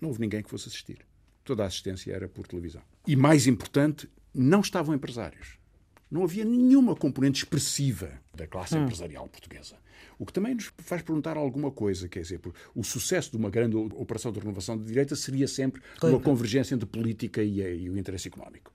[0.00, 0.98] Não houve ninguém que fosse assistir.
[1.44, 2.82] Toda a assistência era por televisão.
[3.06, 5.58] E, mais importante, não estavam empresários.
[6.10, 8.84] Não havia nenhuma componente expressiva da classe hum.
[8.84, 9.76] empresarial portuguesa.
[10.18, 12.40] O que também nos faz perguntar alguma coisa, quer dizer,
[12.74, 16.16] o sucesso de uma grande operação de renovação de direita seria sempre claro.
[16.16, 18.72] uma convergência entre política e, e, o interesse económico.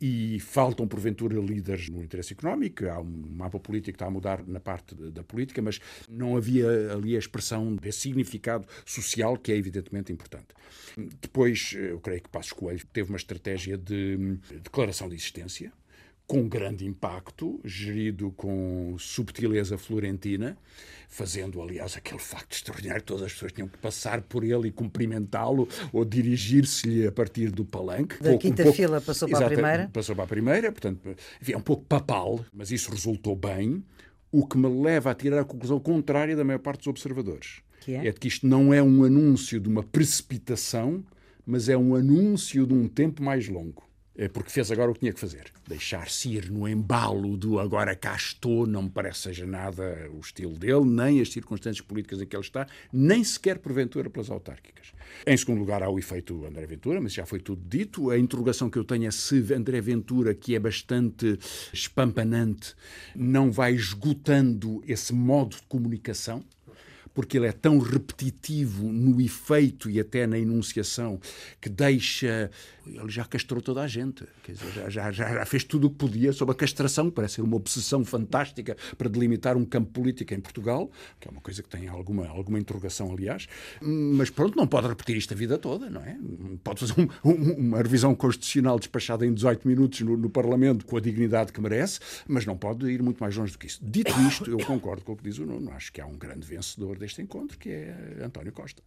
[0.00, 4.46] E faltam, porventura, líderes no interesse económico, há um mapa político que está a mudar
[4.46, 9.56] na parte da política, mas não havia ali a expressão desse significado social que é
[9.56, 10.48] evidentemente importante.
[11.20, 15.72] Depois, eu creio que Passos Coelho teve uma estratégia de declaração de existência,
[16.30, 20.56] com grande impacto, gerido com subtileza florentina,
[21.08, 24.70] fazendo, aliás, aquele facto extraordinário que todas as pessoas tinham que passar por ele e
[24.70, 28.14] cumprimentá-lo ou dirigir-se-lhe a partir do palanque.
[28.22, 29.90] Da pouco, quinta um pouco, fila passou para a primeira?
[29.92, 33.82] Passou para a primeira, portanto, enfim, é um pouco papal, mas isso resultou bem,
[34.30, 37.56] o que me leva a tirar a conclusão contrária da maior parte dos observadores.
[37.80, 38.06] Que é?
[38.06, 41.04] é de que isto não é um anúncio de uma precipitação,
[41.44, 43.89] mas é um anúncio de um tempo mais longo.
[44.20, 45.50] É porque fez agora o que tinha que fazer.
[45.66, 50.58] Deixar-se ir no embalo do agora cá estou, não me parece seja nada o estilo
[50.58, 54.92] dele, nem as circunstâncias políticas em que ele está, nem sequer porventura pelas autárquicas.
[55.26, 58.10] Em segundo lugar, há o efeito André Ventura, mas já foi tudo dito.
[58.10, 61.38] A interrogação que eu tenho é se André Ventura, que é bastante
[61.72, 62.74] espampanante,
[63.16, 66.44] não vai esgotando esse modo de comunicação
[67.14, 71.20] porque ele é tão repetitivo no efeito e até na enunciação
[71.60, 72.50] que deixa.
[72.86, 76.32] Ele já castrou toda a gente, dizer, já, já, já, fez tudo o que podia
[76.32, 80.40] sobre a castração, que parece ser uma obsessão fantástica para delimitar um campo político em
[80.40, 80.90] Portugal,
[81.20, 83.46] que é uma coisa que tem alguma, alguma interrogação, aliás.
[83.80, 86.18] Mas pronto, não pode repetir isto a vida toda, não é?
[86.64, 90.96] Pode fazer um, um, uma revisão constitucional despachada em 18 minutos no, no Parlamento com
[90.96, 93.78] a dignidade que merece, mas não pode ir muito mais longe do que isso.
[93.82, 96.46] Dito isto, eu concordo com o que diz o Nuno, acho que há um grande
[96.46, 98.82] vencedor deste encontro, que é António Costa.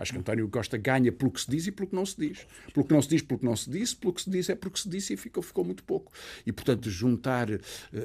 [0.00, 2.46] Acho que António Costa ganha pelo que se diz e pelo que não se diz.
[2.72, 4.54] Pelo que não se diz, pelo que não se disse, pelo que se diz é
[4.54, 6.10] porque se disse e ficou, ficou muito pouco.
[6.46, 7.60] E, portanto, juntar uh,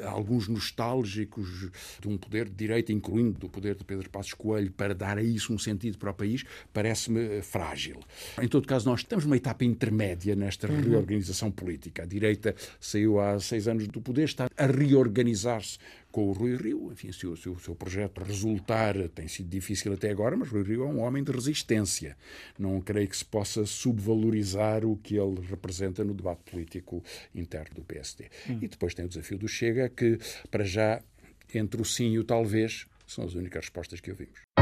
[0.05, 1.71] alguns nostálgicos
[2.01, 5.23] de um poder de direita, incluindo do poder de Pedro Passos Coelho, para dar a
[5.23, 6.43] isso um sentido para o país,
[6.73, 8.01] parece-me uh, frágil.
[8.41, 10.81] Em todo caso, nós estamos numa etapa intermédia nesta uhum.
[10.81, 12.03] reorganização política.
[12.03, 15.77] A direita saiu há seis anos do poder, está a reorganizar-se
[16.15, 16.93] com o Rui Rio.
[16.93, 20.63] Enfim, se o, se o, seu projeto resultar, tem sido difícil até agora, mas Rui
[20.63, 22.15] Rio é um homem de resistência.
[22.57, 27.03] Não creio que se possa subvalorizar o que ele representa no debate político
[27.35, 28.29] interno do PSD.
[28.49, 28.59] Hum.
[28.61, 30.17] E depois tem o desafio do Chega, que,
[30.49, 31.01] para já,
[31.53, 34.54] entre o sim e o talvez, são as únicas respostas que ouvimos.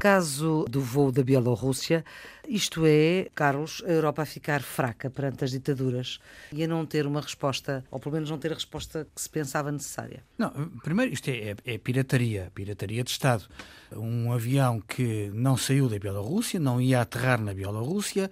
[0.00, 2.02] Caso do voo da Bielorrússia,
[2.48, 6.18] isto é, Carlos, a Europa a ficar fraca perante as ditaduras
[6.50, 9.28] e a não ter uma resposta, ou pelo menos não ter a resposta que se
[9.28, 10.24] pensava necessária.
[10.38, 10.50] Não,
[10.82, 13.44] primeiro, isto é, é, é pirataria, pirataria de Estado.
[13.92, 18.30] Um avião que não saiu da Bielorrússia, não ia aterrar na Bielorrússia,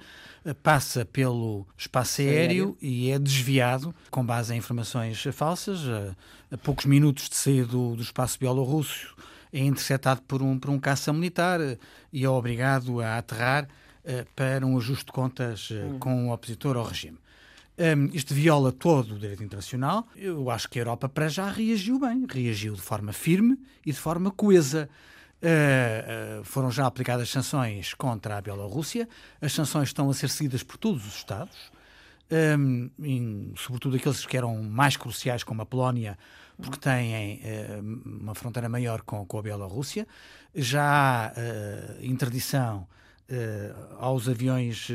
[0.63, 6.17] passa pelo espaço aéreo, e é desviado com base em informações falsas, a,
[6.51, 9.15] a poucos minutos de sair do, do espaço bielorrusso
[9.53, 11.79] é interceptado por um, por um caça militar eh,
[12.13, 15.99] e é obrigado a aterrar uh, para um ajuste de contas uh, hum.
[15.99, 17.19] com o opositor ao regime.
[17.79, 20.09] Um, isto viola todo o direito internacional.
[20.17, 22.27] Eu acho que a Europa, para já, reagiu bem.
[22.29, 24.91] Reagiu de forma firme e de forma coesa.
[25.41, 29.09] Uh, uh, foram já aplicadas sanções contra a Bielorrússia.
[29.41, 31.71] As sanções estão a ser seguidas por todos os Estados,
[32.59, 36.19] um, em, sobretudo aqueles que eram mais cruciais, como a Polónia,
[36.61, 40.07] porque têm uh, uma fronteira maior com, com a Bielorrússia.
[40.55, 41.33] Já há
[42.03, 42.87] interdição
[43.99, 44.89] aos aviões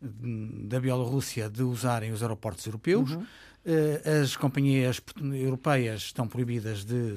[0.00, 3.10] da Bielorrússia de usarem os aeroportos europeus.
[3.10, 3.26] Uhum.
[4.22, 5.00] As companhias
[5.34, 7.16] europeias estão proibidas de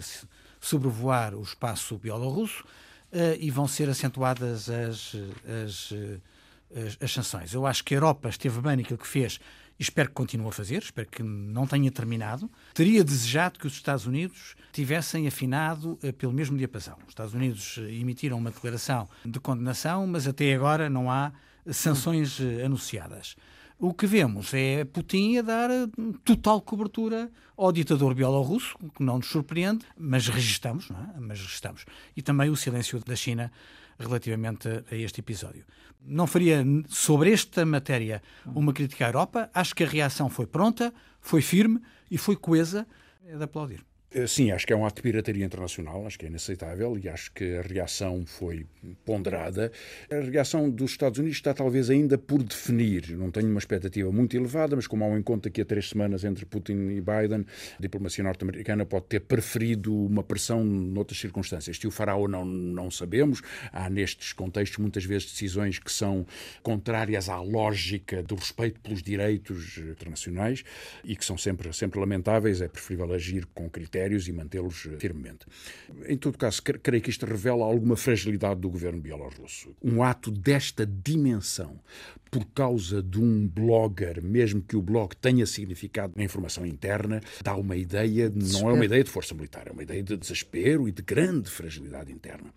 [0.59, 2.65] sobrevoar o espaço bielorrusso
[3.39, 5.15] e vão ser acentuadas as,
[5.63, 5.93] as,
[6.75, 7.53] as, as, sanções.
[7.53, 9.39] Eu acho que a Europa esteve bem naquilo que fez
[9.79, 12.51] e espero que continue a fazer, espero que não tenha terminado.
[12.73, 16.97] Teria desejado que os Estados Unidos tivessem afinado uh, pelo mesmo diapasão.
[17.03, 21.31] Os Estados Unidos uh, emitiram uma declaração de condenação, mas até agora não há
[21.71, 23.35] sanções anunciadas.
[23.77, 25.69] O que vemos é Putin a dar
[26.25, 31.19] total cobertura ao ditador bielorrusso, que não nos surpreende, mas registamos, não é?
[31.19, 31.85] Mas registamos.
[32.13, 33.49] E também o silêncio da China
[33.99, 35.65] relativamente a este episódio.
[36.01, 39.49] Não faria sobre esta matéria uma crítica à Europa.
[39.53, 42.87] Acho que a reação foi pronta, foi firme e foi coesa.
[43.25, 43.88] É de aplaudir.
[44.11, 47.07] Eh, sim, acho que é um ato de pirataria internacional, acho que é inaceitável e
[47.07, 48.65] acho que a reação foi
[49.05, 49.71] ponderada.
[50.09, 53.15] A reação dos Estados Unidos está talvez ainda por definir.
[53.15, 56.23] Não tenho uma expectativa muito elevada, mas como há um encontro aqui a três semanas
[56.23, 57.45] entre Putin e Biden,
[57.77, 61.77] a diplomacia norte-americana pode ter preferido uma pressão noutras circunstâncias.
[61.77, 63.43] Se o fará ou não, não sabemos.
[63.71, 66.25] Há nestes contextos muitas vezes decisões que são
[66.63, 70.63] contrárias à lógica do respeito pelos direitos internacionais
[71.03, 72.59] e que são sempre, sempre lamentáveis.
[72.59, 75.45] É preferível agir com critérios critérios e mantê-los eh, firmemente.
[76.07, 79.75] Em todo caso, creio que isto revela alguma fragilidade do governo bielorrusso.
[79.83, 81.79] Um ato desta dimensão
[82.31, 87.55] por causa de um blogger, mesmo que o blog tenha significado na informação interna, dá
[87.55, 90.91] uma ideia, não é uma ideia de força militar, é uma ideia de desespero e
[90.91, 92.53] de grande fragilidade interna.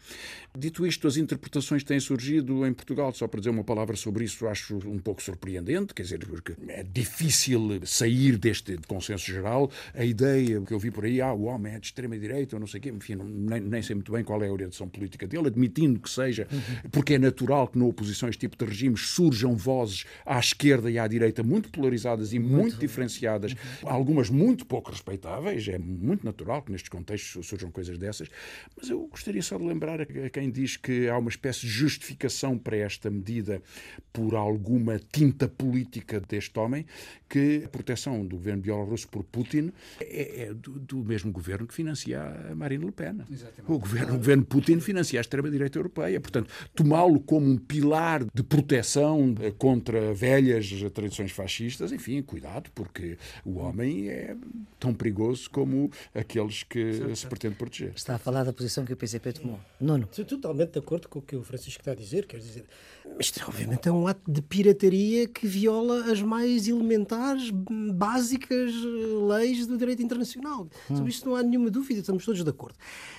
[0.57, 4.47] Dito isto, as interpretações têm surgido em Portugal, só para dizer uma palavra sobre isso,
[4.47, 9.71] acho um pouco surpreendente, quer dizer, porque é difícil sair deste consenso geral.
[9.95, 12.67] A ideia que eu vi por aí, ah, o homem é de extrema-direita, ou não
[12.67, 15.27] sei o quê, enfim, não, nem, nem, sei muito bem qual é a orientação política
[15.27, 16.47] dele, admitindo que seja,
[16.91, 20.91] porque é natural que na oposição a este tipo de regimes surjam vozes à esquerda
[20.91, 23.89] e à direita muito polarizadas e muito, muito diferenciadas, uhum.
[23.89, 28.29] algumas muito pouco respeitáveis, é muito natural que nestes contextos surjam coisas dessas,
[28.77, 32.59] mas eu gostaria só de lembrar a quem diz que há uma espécie de justificação
[32.59, 33.63] para esta medida
[34.13, 36.85] por alguma tinta política deste homem,
[37.29, 41.75] que a proteção do governo bielorrusso por Putin é, é do, do, mesmo governo que
[41.75, 43.19] financia a Marine Le Pen.
[43.69, 46.21] O governo, o governo Putin financia a extrema-direita europeia.
[46.21, 53.59] Portanto, tomá-lo como um pilar de proteção contra velhas tradições fascistas, enfim, cuidado, porque o
[53.59, 54.37] homem é
[54.79, 57.93] tão perigoso como aqueles que se pretende proteger.
[57.95, 59.61] Está a falar da posição que o PCP tomou.
[59.81, 60.09] Nuno.
[60.11, 62.27] Estou totalmente de acordo com o que o Francisco está a dizer.
[62.27, 62.65] Quer dizer,
[63.19, 68.73] isto obviamente é um ato de pirataria que viola as mais elementares, básicas
[69.29, 70.69] leis do direito internacional.
[70.91, 70.97] Hum.
[71.13, 72.77] Isto não há nenhuma dúvida, estamos todos de acordo.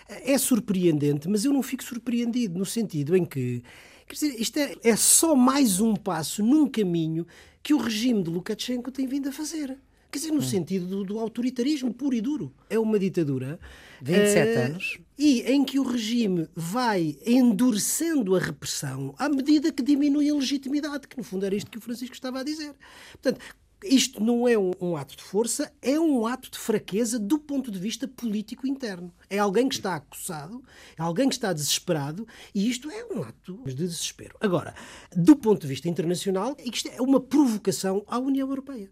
[0.07, 3.63] É surpreendente, mas eu não fico surpreendido no sentido em que
[4.07, 7.25] Quer dizer, isto é, é só mais um passo num caminho
[7.61, 9.77] que o regime de Lukashenko tem vindo a fazer.
[10.11, 10.41] Quer dizer, no hum.
[10.43, 12.53] sentido do, do, autoritarismo puro e duro.
[12.69, 13.59] É uma ditadura.
[14.01, 14.99] 27 uh, eh, anos.
[15.17, 21.07] E em que o regime vai endurecendo a repressão à medida que diminui a legitimidade,
[21.07, 22.75] que no fundo era isto que o Francisco estava a dizer.
[23.13, 23.43] Portanto,
[23.84, 27.71] isto não é um, um, ato de força, é um ato de fraqueza do ponto
[27.71, 29.13] de vista político interno.
[29.29, 30.63] É alguém que está acossado,
[30.97, 34.38] é alguém que está desesperado e isto é um ato de desespero.
[34.39, 34.73] Agora,
[35.15, 38.89] do ponto de vista internacional, isto é uma provocação à União Europeia.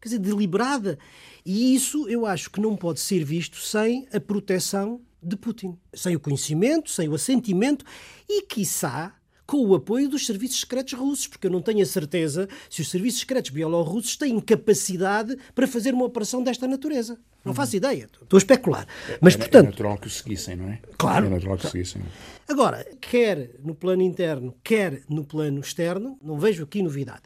[0.00, 0.98] Quer dizer, deliberada.
[1.44, 5.78] E isso eu acho que não pode ser visto sem a proteção de Putin.
[5.92, 7.84] Sem o conhecimento, sem o assentimento
[8.28, 9.14] e, quiçá,
[9.50, 12.88] com o apoio dos serviços secretos russos, porque eu não tenho a certeza se os
[12.88, 17.18] serviços secretos bielorrussos têm capacidade para fazer uma operação desta natureza.
[17.44, 18.86] Não faço ideia, estou a especular.
[19.20, 20.78] Mas, é, portanto, é natural que o seguissem, não é?
[20.96, 21.26] Claro.
[21.26, 22.00] É natural que o seguissem.
[22.48, 27.22] Agora, quer no plano interno, quer no plano externo, não vejo aqui novidade.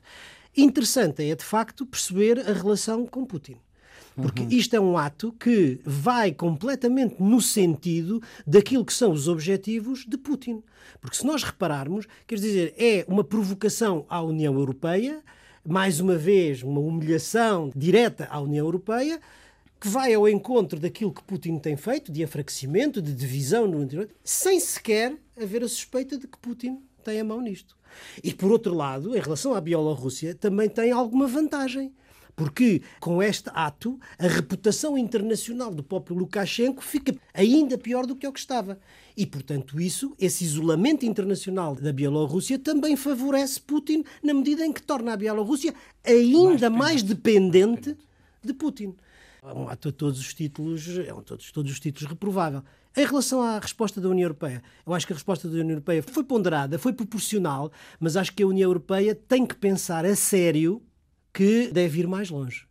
[0.56, 3.58] Interessante é, de facto, perceber a relação com Putin.
[4.16, 4.48] Porque uhum.
[4.50, 10.16] isto é um ato que vai completamente no sentido daquilo que são os objetivos de
[10.16, 10.62] Putin.
[11.00, 15.20] Porque se nós repararmos, quer dizer, é uma provocação à União Europeia,
[15.66, 19.20] mais uma vez, uma humilhação direta à União Europeia,
[19.80, 24.08] que vai ao encontro daquilo que Putin tem feito, de enfraquecimento, de divisão no interior,
[24.22, 27.76] sem sequer haver a suspeita de que Putin tem a mão nisto.
[28.22, 31.92] E por outro lado, em relação à Bielorrússia, também tem alguma vantagem
[32.36, 38.26] Porque com este ato, a reputação internacional do próprio Lukashenko fica ainda pior do que
[38.26, 38.78] o que estava.
[39.16, 44.82] E, portanto, isso, esse isolamento internacional da Bielorrússia também favorece Putin na medida em que
[44.82, 45.72] torna a Bielorrússia
[46.04, 47.96] ainda mais dependente, mais dependente
[48.42, 48.94] de Putin.
[49.42, 52.62] É um ato a todos os títulos, é um todos, todos os títulos reprovável.
[52.96, 56.02] Em relação à resposta da União Europeia, eu acho que a resposta da União Europeia
[56.02, 57.70] foi ponderada, foi proporcional,
[58.00, 60.80] mas acho que a União Europeia tem que pensar a sério
[61.34, 62.66] que deve ir mais longe.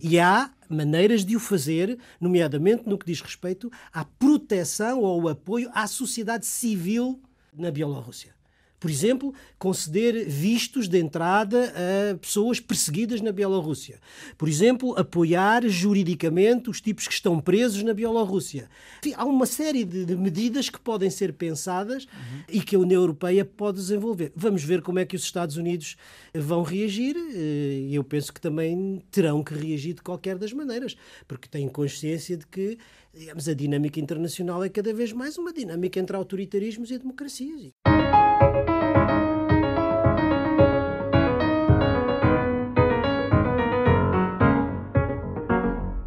[0.00, 5.28] E há maneiras de o fazer, nomeadamente no que diz respeito à proteção ou ao
[5.28, 7.20] apoio à sociedade civil
[7.52, 8.35] na Bielorrússia.
[8.86, 13.98] Por exemplo, conceder vistos de entrada a pessoas perseguidas na Bielorrússia.
[14.38, 18.68] Por exemplo, apoiar juridicamente os tipos que estão presos na Bielorrússia.
[19.16, 22.44] Há uma série de, medidas que podem ser pensadas uhum.
[22.48, 24.30] e que a União Europeia pode desenvolver.
[24.36, 25.96] Vamos ver como é que os Estados Unidos
[26.32, 31.48] vão reagir e eu penso que também terão que reagir de qualquer das maneiras, porque
[31.48, 32.78] têm consciência de que
[33.16, 37.72] digamos, a dinâmica internacional é cada vez mais uma dinâmica entre autoritarismos e democracias.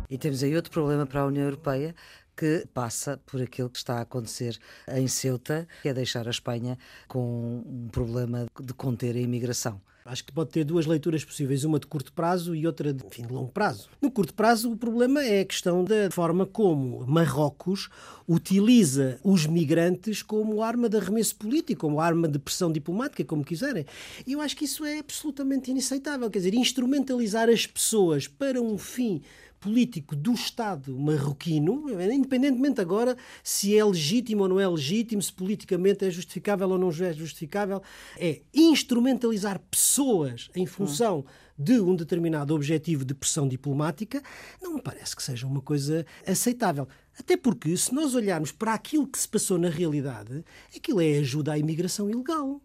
[0.09, 1.93] E temos aí outro problema para a União Europeia
[2.35, 4.57] que passa por aquilo que está a acontecer
[4.87, 9.81] em Ceuta, que é deixar a Espanha com um problema de conter a imigração.
[10.05, 13.27] Acho que pode ter duas leituras possíveis, uma de curto prazo e outra de, enfim,
[13.27, 13.89] de longo prazo.
[14.01, 17.89] No curto prazo, o problema é a questão da forma como Marrocos
[18.27, 23.85] utiliza os migrantes como arma de arremesso político, como arma de pressão diplomática, como quiserem.
[24.25, 26.27] E eu acho que isso é absolutamente inaceitável.
[26.31, 29.21] Quer dizer, instrumentalizar as pessoas para um fim
[29.59, 36.05] político do Estado marroquino, independentemente agora se é legítimo ou não é legítimo, se politicamente
[36.05, 37.81] é justificável ou não é justificável,
[38.17, 41.25] é instrumentalizar pessoas em função
[41.57, 44.23] de um determinado objetivo de pressão diplomática,
[44.61, 46.87] não me parece que seja uma coisa aceitável.
[47.19, 51.51] Até porque, se nós olharmos para aquilo que se passou na realidade, aquilo é ajuda
[51.51, 52.61] à imigração ilegal.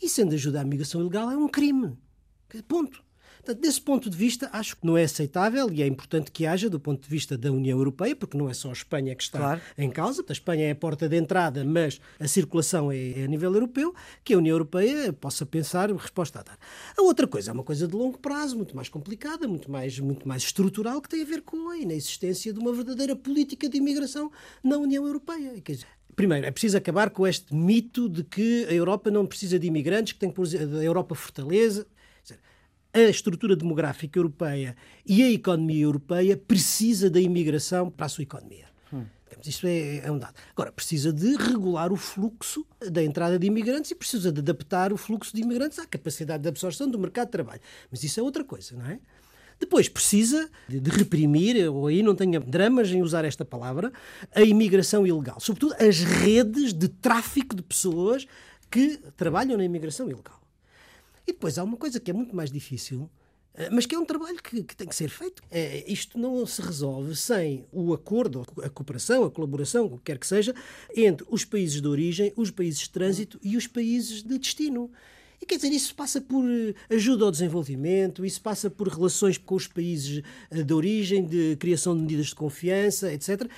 [0.00, 1.98] E sendo ajuda à imigração ilegal, é um crime.
[2.66, 3.09] Ponto.
[3.42, 6.68] Portanto, desse ponto de vista, acho que não é aceitável e é importante que haja
[6.68, 9.38] do ponto de vista da União Europeia, porque não é só a Espanha que está
[9.38, 9.60] claro.
[9.78, 10.24] em causa.
[10.28, 13.94] A Espanha é a porta de entrada, mas a circulação é, é a nível europeu,
[14.22, 16.58] que a União Europeia possa pensar resposta a dar.
[16.96, 20.28] A outra coisa é uma coisa de longo prazo, muito mais complicada, muito mais, muito
[20.28, 24.30] mais estrutural, que tem a ver com a inexistência de uma verdadeira política de imigração
[24.62, 25.60] na União Europeia.
[25.62, 25.86] Quer dizer,
[26.16, 30.12] Primeiro, é preciso acabar com este mito de que a Europa não precisa de imigrantes,
[30.12, 31.86] que tem que pôr a Europa fortaleza
[32.92, 34.76] a estrutura demográfica europeia
[35.06, 38.66] e a economia europeia precisa da imigração para a sua economia.
[38.92, 39.04] Hum.
[39.44, 40.34] Isso é, é, um dado.
[40.52, 44.96] Agora, precisa de regular o fluxo da entrada de imigrantes e precisa de adaptar o
[44.96, 47.60] fluxo de imigrantes à capacidade de absorção do mercado de trabalho.
[47.90, 48.98] Mas isso é outra coisa, não é?
[49.58, 53.92] Depois precisa de, de reprimir, ou aí não tenha dramas em usar esta palavra,
[54.34, 55.38] a imigração ilegal.
[55.38, 58.26] Sobretudo as redes de tráfico de pessoas
[58.70, 60.39] que trabalham na imigração ilegal.
[61.26, 63.10] E depois há uma coisa que é muito mais difícil,
[63.54, 65.42] eh, mas que é um trabalho que, que tem que ser feito.
[65.50, 70.18] É, isto não se resolve sem o acordo, a cooperação, a colaboração, o que quer
[70.18, 70.54] que seja,
[70.94, 74.90] entre os países de origem, os países de trânsito e os países de destino.
[75.42, 79.54] E quer dizer, isso passa por eh, ajuda ao desenvolvimento, isso passa por relações com
[79.54, 83.50] os países de origem, de criação de medidas de confiança, etc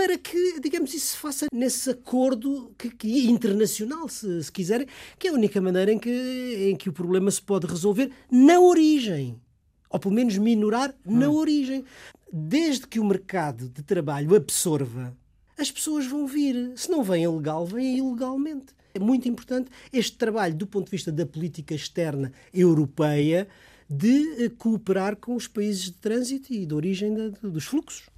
[0.00, 4.86] para que, digamos, isso se faça nesse acordo que, que internacional, se, se quiserem,
[5.18, 8.58] que é a única maneira em que, em que o problema se pode resolver na
[8.58, 9.38] origem.
[9.90, 11.18] Ou pelo menos minorar hum.
[11.18, 11.84] na origem.
[12.32, 15.14] Desde que o mercado de trabalho absorva,
[15.58, 16.72] as pessoas vão vir.
[16.76, 18.72] Se não vêm legal, vêm ilegalmente.
[18.94, 23.46] É muito importante este trabalho do ponto de vista da política externa europeia
[23.86, 28.09] de eh, cooperar com os países de trânsito e de origem dos fluxos.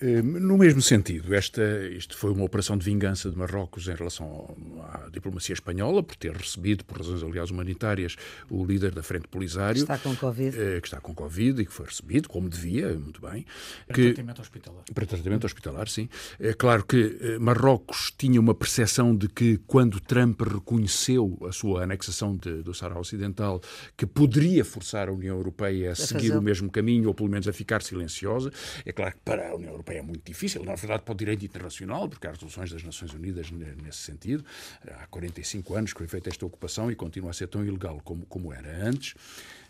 [0.00, 4.56] Eh, no mesmo sentido, esta, isto foi uma operação de vingança de Marrocos em relação
[4.92, 8.14] à diplomacia espanhola, por ter recebido, por razões aliás humanitárias,
[8.48, 9.74] o líder da Frente Polisário.
[9.84, 10.56] Que está com Covid.
[10.56, 13.44] Eh, que está com Covid e que foi recebido, como devia, muito bem.
[13.86, 14.84] Para que, tratamento hospitalar.
[14.94, 16.08] Para tratamento hospitalar, sim.
[16.38, 21.82] É claro que eh, Marrocos tinha uma percepção de que, quando Trump reconheceu a sua
[21.82, 23.60] anexação de, do Sahara Ocidental,
[23.96, 26.38] que poderia forçar a União Europeia a, a seguir fazer.
[26.38, 28.52] o mesmo caminho, ou pelo menos a ficar silenciosa.
[28.86, 31.16] É claro que para a União Europeia Europeia é muito difícil, na verdade, para o
[31.16, 34.44] direito internacional, porque há resoluções das Nações Unidas nesse sentido.
[34.86, 38.24] Há 45 anos que foi feita esta ocupação e continua a ser tão ilegal como,
[38.26, 39.14] como era antes.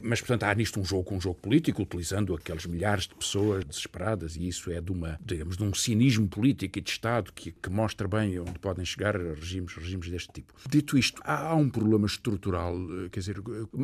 [0.01, 4.37] Mas, portanto, há nisto um jogo, um jogo político, utilizando aqueles milhares de pessoas desesperadas,
[4.37, 7.71] e isso é de uma, digamos, de um cinismo político e de Estado que, que
[7.71, 10.53] mostra bem onde podem chegar regimes, regimes deste tipo.
[10.69, 13.37] Dito isto, há, há um problema estrutural, eh, quer dizer,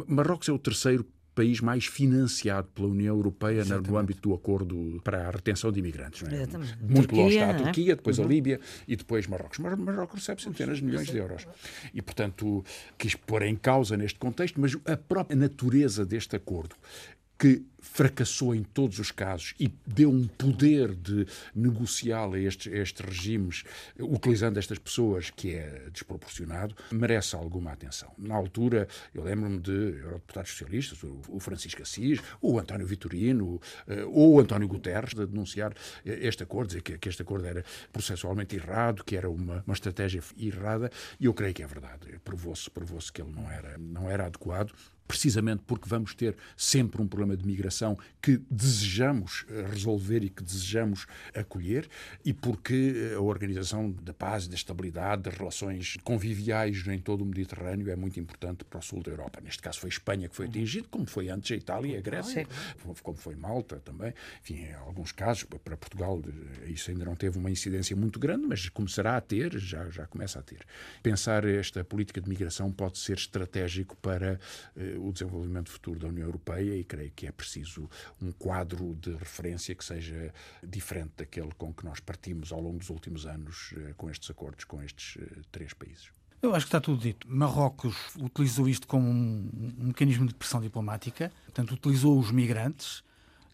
[0.06, 1.04] Marrocos é o terceiro
[1.34, 6.22] país mais financiado pela União Europeia no âmbito do acordo para a retenção de imigrantes.
[6.22, 6.46] Não é?
[6.80, 7.96] Muito Turquia, longe está a Turquia, é?
[7.96, 8.24] depois uhum.
[8.24, 9.58] a Líbia e depois Marrocos.
[9.58, 11.46] Mas Marrocos recebe centenas de milhões de euros.
[11.92, 12.64] E, portanto,
[12.96, 16.76] quis pôr em causa neste contexto, mas a própria natureza deste acordo
[17.38, 23.04] que fracassou em todos os casos e deu um poder de negocial a estes, estes
[23.04, 23.62] regimes,
[24.00, 28.12] utilizando estas pessoas, que é desproporcionado, merece alguma atenção.
[28.18, 34.34] Na altura, eu lembro-me de eurodeputados socialistas, o Francisco Assis, o António Vitorino, eh, ou
[34.34, 35.74] o António Guterres, de denunciar
[36.04, 40.22] este acordo, dizer que, que este acordo era processualmente errado, que era uma, uma estratégia
[40.38, 42.18] errada, e eu creio que é verdade.
[42.24, 44.72] Provou-se provou que ele não era, não era adequado
[45.06, 47.73] precisamente porque vamos ter sempre um problema de migração
[48.20, 51.88] que desejamos eh, resolver e que desejamos acolher,
[52.24, 57.26] e porque eh, a organização da paz, da estabilidade, das relações conviviais em todo o
[57.26, 59.40] Mediterrâneo é muito importante para o sul da Europa.
[59.42, 62.00] Neste caso foi a Espanha que foi atingido, como foi antes a Itália e a
[62.00, 62.46] Grécia,
[63.02, 64.14] como foi Malta também.
[64.40, 68.46] Enfim, em alguns casos, para Portugal, eh, isso ainda não teve uma incidência muito grande,
[68.46, 70.64] mas começará a ter, já, já começa a ter.
[71.02, 74.38] Pensar esta política de migração pode ser estratégico para
[74.98, 77.63] o desenvolvimento futuro da União Europeia e creio que é preciso
[78.20, 82.90] um quadro de referência que seja diferente daquele com que nós partimos ao longo dos
[82.90, 86.10] últimos anos eh, com estes acordos com estes eh, três países.
[86.42, 87.26] Eu acho que está tudo dito.
[87.26, 93.02] Marrocos utilizou isto como um, um mecanismo de pressão diplomática, portanto, utilizou os migrantes.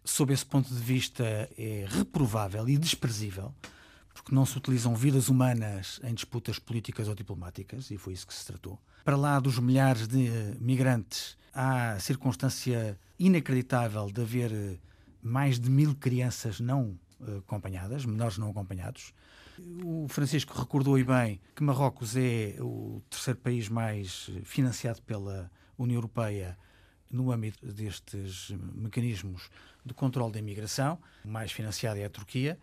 [0.05, 1.25] Sob esse ponto de vista,
[1.57, 3.55] é reprovável e desprezível,
[4.21, 8.35] porque não se utilizam vidas humanas em disputas políticas ou diplomáticas, e foi isso que
[8.35, 8.79] se tratou.
[9.03, 10.29] Para lá dos milhares de
[10.61, 14.77] migrantes há a circunstância inacreditável de haver eh,
[15.23, 19.15] mais de mil crianças não uh, acompanhadas, menores não acompanhados.
[19.83, 25.97] O Francisco recordou e bem que Marrocos é o terceiro país mais financiado pela União
[25.97, 26.59] Europeia
[27.11, 29.51] no âmbito destes mecanismos
[29.85, 30.99] de controle da imigração.
[31.25, 32.59] O mais financiado é a Turquia.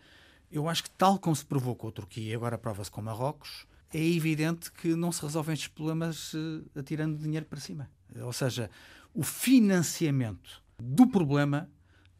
[0.50, 4.02] Eu acho que, tal como se provou com a Turquia, agora prova-se com Marrocos, é
[4.02, 7.90] evidente que não se resolvem estes problemas uh, atirando dinheiro para cima.
[8.20, 8.70] Ou seja,
[9.14, 11.68] o financiamento do problema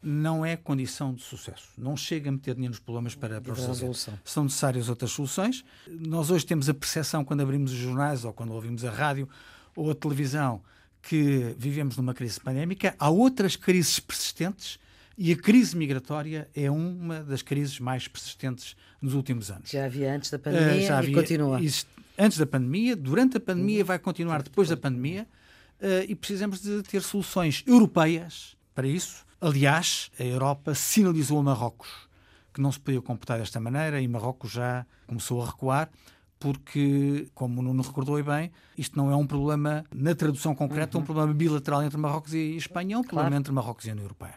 [0.03, 1.69] não é condição de sucesso.
[1.77, 3.95] Não chega a meter dinheiro nos problemas para, para resolver.
[4.25, 5.65] São necessárias outras soluções.
[5.87, 9.29] Nós hoje temos a percepção, quando abrimos os jornais ou quando ouvimos a rádio
[9.75, 10.63] ou a televisão,
[11.03, 12.95] que vivemos numa crise pandémica.
[12.99, 14.79] Há outras crises persistentes
[15.19, 19.69] e a crise migratória é uma das crises mais persistentes nos últimos anos.
[19.69, 21.61] Já havia antes da pandemia uh, já havia, e continua.
[22.17, 25.27] Antes da pandemia, durante a pandemia, vai continuar depois da pandemia
[25.81, 29.27] uh, e precisamos de ter soluções europeias para isso.
[29.41, 32.09] Aliás, a Europa sinalizou a Marrocos
[32.55, 35.91] que não se podia comportar desta maneira e Marrocos já começou a recuar
[36.39, 41.03] porque, como o Nuno recordou bem, isto não é um problema na tradução concreta, uhum.
[41.03, 43.41] um problema bilateral entre Marrocos e Espanha, é um problema claro.
[43.41, 44.35] entre Marrocos e a União Europeia.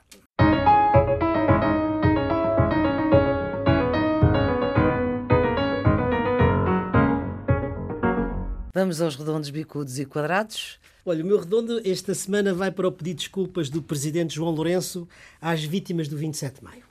[8.74, 10.80] Vamos aos redondos, bicudos e quadrados.
[11.06, 14.52] Olha, o meu redondo esta semana vai para o pedido de desculpas do presidente João
[14.52, 15.06] Lourenço
[15.42, 16.84] às vítimas do 27 de maio.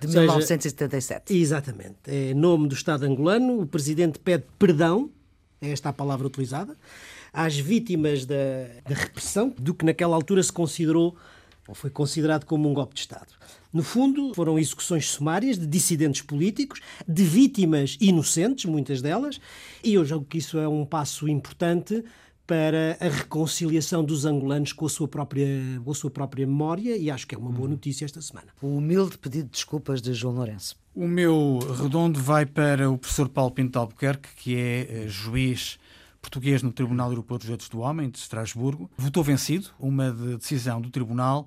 [0.00, 1.36] De seja, 1977.
[1.36, 1.96] Exatamente.
[2.06, 3.60] É nome do Estado angolano.
[3.60, 5.10] O presidente pede perdão,
[5.60, 6.74] é esta a palavra utilizada,
[7.30, 8.34] às vítimas da,
[8.88, 11.14] da repressão do que naquela altura se considerou
[11.66, 13.28] ou foi considerado como um golpe de Estado.
[13.78, 19.40] No fundo, foram execuções sumárias de dissidentes políticos, de vítimas inocentes, muitas delas,
[19.84, 22.02] e eu julgo que isso é um passo importante
[22.44, 25.46] para a reconciliação dos angolanos com a sua própria,
[25.84, 28.48] com a sua própria memória e acho que é uma boa notícia esta semana.
[28.60, 30.74] O humilde pedido de desculpas de João Lourenço.
[30.92, 35.78] O meu redondo vai para o professor Paulo Pinto Albuquerque, que é eh, juiz
[36.20, 38.90] português no Tribunal Europeu dos Direitos do Homem, de Estrasburgo.
[38.98, 41.46] Votou vencido uma decisão do Tribunal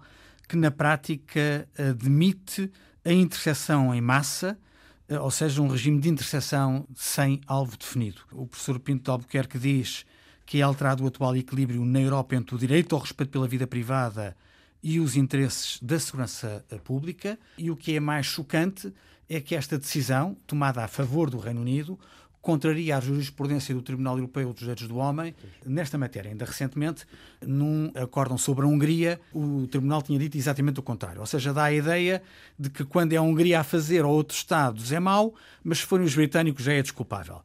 [0.51, 2.69] que, na prática, admite
[3.05, 4.59] a interseção em massa,
[5.07, 8.19] eh, ou seja, um regime de interseção sem alvo definido.
[8.33, 10.05] O professor Pinto de Albuquerque diz
[10.45, 13.65] que é alterado o atual equilíbrio na Europa entre o direito ao respeito pela vida
[13.65, 14.35] privada
[14.83, 17.39] e os interesses da segurança pública.
[17.57, 18.93] E o que é mais chocante
[19.29, 21.97] é que esta decisão, tomada a favor do Reino Unido,
[22.41, 25.35] contraria a jurisprudência do Tribunal Europeu dos Direitos do Homem
[25.65, 26.31] nesta matéria.
[26.31, 27.05] Ainda recentemente,
[27.45, 31.21] num acórdão sobre a Hungria, o Tribunal tinha dito exatamente o contrário.
[31.21, 32.21] Ou seja, dá a ideia
[32.57, 35.85] de que quando é a Hungria a fazer ou outros Estados é mau, mas se
[35.85, 37.41] forem os britânicos já é desculpável.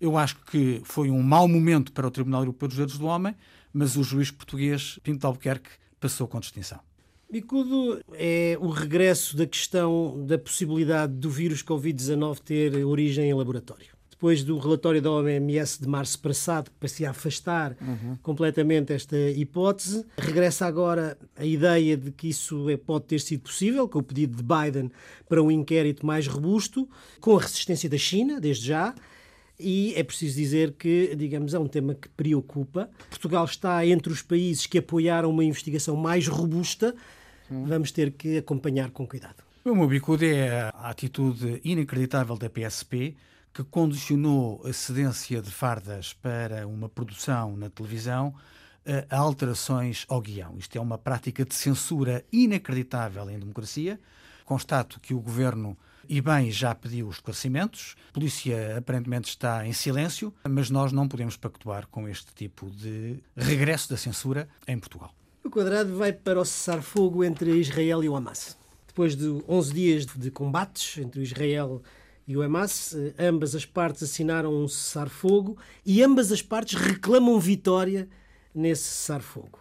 [0.00, 3.36] Eu acho que foi um mau momento para o Tribunal Europeu dos Direitos do Homem,
[3.72, 5.70] mas o juiz português Pinto Albuquerque
[6.00, 6.80] passou com distinção.
[7.30, 13.99] Bicudo é o regresso da questão da possibilidade do vírus Covid-19 ter origem em laboratório.
[14.20, 18.18] Depois do relatório da OMS de março passado, que parecia afastar uhum.
[18.22, 20.04] completamente esta hipótese.
[20.18, 24.36] Regressa agora a ideia de que isso é, pode ter sido possível, com o pedido
[24.36, 24.92] de Biden
[25.26, 26.86] para um inquérito mais robusto,
[27.18, 28.94] com a resistência da China, desde já.
[29.58, 32.90] E é preciso dizer que, digamos, é um tema que preocupa.
[33.08, 36.94] Portugal está entre os países que apoiaram uma investigação mais robusta.
[37.48, 39.42] Vamos ter que acompanhar com cuidado.
[39.64, 43.16] O meu bicudo é a atitude inacreditável da PSP
[43.52, 48.34] que condicionou a cedência de fardas para uma produção na televisão
[49.08, 50.56] a alterações ao guião.
[50.58, 54.00] Isto é uma prática de censura inacreditável em democracia.
[54.44, 55.76] Constato que o governo,
[56.08, 57.94] e bem, já pediu os esclarecimentos.
[58.08, 63.22] A polícia aparentemente está em silêncio, mas nós não podemos pactuar com este tipo de
[63.36, 65.14] regresso da censura em Portugal.
[65.44, 68.58] O quadrado vai para o cessar-fogo entre Israel e o Hamas.
[68.86, 71.99] Depois de 11 dias de combates entre Israel e
[72.36, 78.08] o Hamas, eh, ambas as partes assinaram um cessar-fogo e ambas as partes reclamam vitória
[78.54, 79.58] nesse cessar-fogo.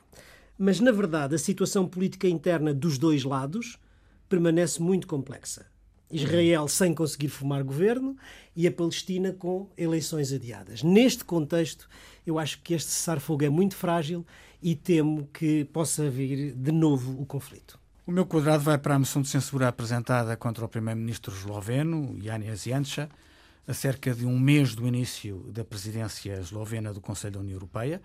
[0.58, 3.80] Mas, na verdade, a situação política interna dos dois lados
[4.28, 5.66] permanece muito complexa.
[6.12, 8.18] Israel sem conseguir formar governo
[8.56, 10.82] e a Palestina com eleições adiadas.
[10.82, 11.88] Neste contexto,
[12.26, 14.26] eu acho que este cessar-fogo é muito frágil
[14.62, 17.80] e temo que possa vir de novo o conflito.
[18.10, 22.64] O meu quadrado vai para a moção de censura apresentada contra o primeiro-ministro esloveno, Janis
[22.64, 23.08] Janša,
[23.68, 28.02] a cerca de um mês do início da presidência eslovena do Conselho da União Europeia.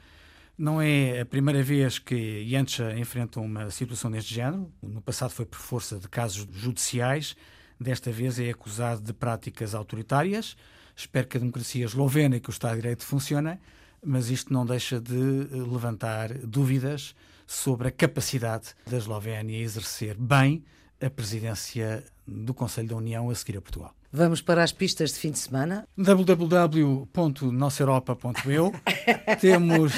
[0.59, 4.70] Não é a primeira vez que Janša enfrenta uma situação deste género.
[4.82, 7.34] No passado foi por força de casos judiciais.
[7.80, 10.55] Desta vez é acusado de práticas autoritárias.
[10.94, 13.59] Espero que a democracia eslovena e que o Estado de Direito funcionem,
[14.05, 17.14] mas isto não deixa de levantar dúvidas
[17.47, 20.64] sobre a capacidade da Eslovénia exercer bem
[21.01, 23.95] a presidência do Conselho da União a seguir a Portugal.
[24.11, 25.86] Vamos para as pistas de fim de semana.
[25.99, 28.72] www.nossaeuropa.eu
[29.40, 29.92] Temos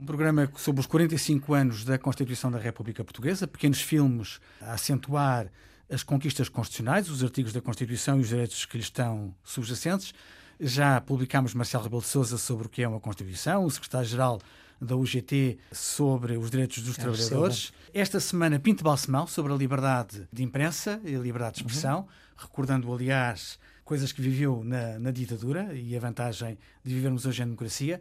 [0.00, 5.52] um programa sobre os 45 anos da Constituição da República Portuguesa, pequenos filmes a acentuar
[5.90, 10.14] as conquistas constitucionais, os artigos da Constituição e os direitos que lhe estão subjacentes.
[10.58, 14.40] Já publicámos Marcelo Rebelo de Sousa sobre o que é uma Constituição, o secretário-geral
[14.80, 17.72] da UGT sobre os direitos dos é trabalhadores.
[17.92, 22.06] Esta semana, Pinto Balsemão, sobre a liberdade de imprensa e a liberdade de expressão, uhum.
[22.36, 27.46] recordando, aliás, coisas que viveu na, na, ditadura e a vantagem de vivermos hoje em
[27.46, 28.00] democracia.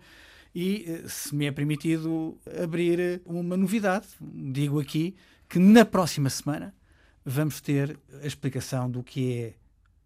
[0.54, 4.08] E, eh, se me é permitido, abrir uma novidade.
[4.20, 5.16] Digo aqui
[5.48, 6.74] que na próxima semana
[7.26, 9.54] vamos ter a explicação do que é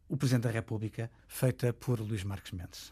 [0.07, 2.91] o Presidente da República, feita por Luís Marques Mendes.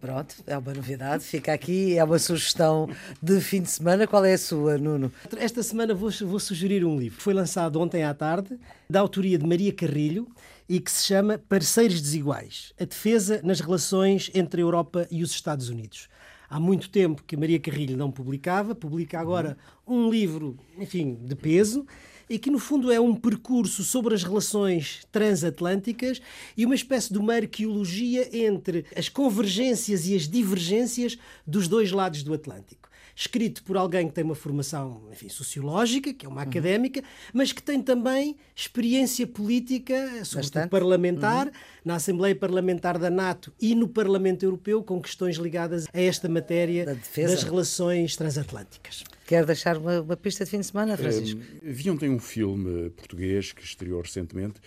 [0.00, 1.24] Pronto, é uma novidade.
[1.24, 2.88] Fica aqui, é uma sugestão
[3.20, 4.06] de fim de semana.
[4.06, 5.10] Qual é a sua, Nuno?
[5.36, 7.20] Esta semana vou, vou sugerir um livro.
[7.20, 10.28] Foi lançado ontem à tarde, da autoria de Maria Carrilho,
[10.68, 15.30] e que se chama Parceiros Desiguais: A Defesa nas Relações entre a Europa e os
[15.30, 16.08] Estados Unidos.
[16.48, 21.84] Há muito tempo que Maria Carrilho não publicava, publica agora um livro, enfim, de peso
[22.28, 26.20] e que, no fundo, é um percurso sobre as relações transatlânticas
[26.56, 32.22] e uma espécie de uma arqueologia entre as convergências e as divergências dos dois lados
[32.22, 36.48] do Atlântico escrito por alguém que tem uma formação enfim, sociológica, que é uma uhum.
[36.48, 37.02] académica,
[37.32, 41.52] mas que tem também experiência política, sobretudo parlamentar, uhum.
[41.82, 46.84] na Assembleia Parlamentar da NATO e no Parlamento Europeu, com questões ligadas a esta matéria
[46.84, 49.02] da das relações transatlânticas.
[49.26, 51.40] Quer deixar uma, uma, pista de fim de semana, Francisco?
[51.40, 54.60] Um, vi ontem um filme português que estreou recentemente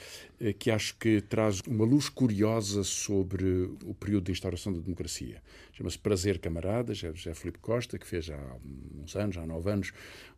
[0.57, 5.41] que acho que traz uma luz curiosa sobre o período de instauração da democracia.
[5.73, 8.57] Chama-se Prazer Camaradas, é José Felipe Costa, que fez há
[9.01, 9.91] uns anos, há nove anos,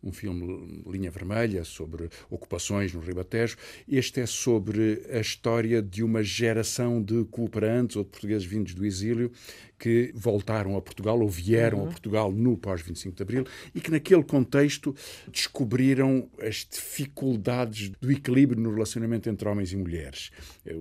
[0.03, 3.57] um filme Linha Vermelha sobre ocupações no Ribatejo.
[3.87, 8.85] Este é sobre a história de uma geração de cooperantes ou de portugueses vindos do
[8.85, 9.31] exílio
[9.81, 11.85] que voltaram a Portugal ou vieram uhum.
[11.85, 14.95] a Portugal no pós-25 de Abril e que, naquele contexto,
[15.31, 19.90] descobriram as dificuldades do equilíbrio no relacionamento entre homens e mulheres.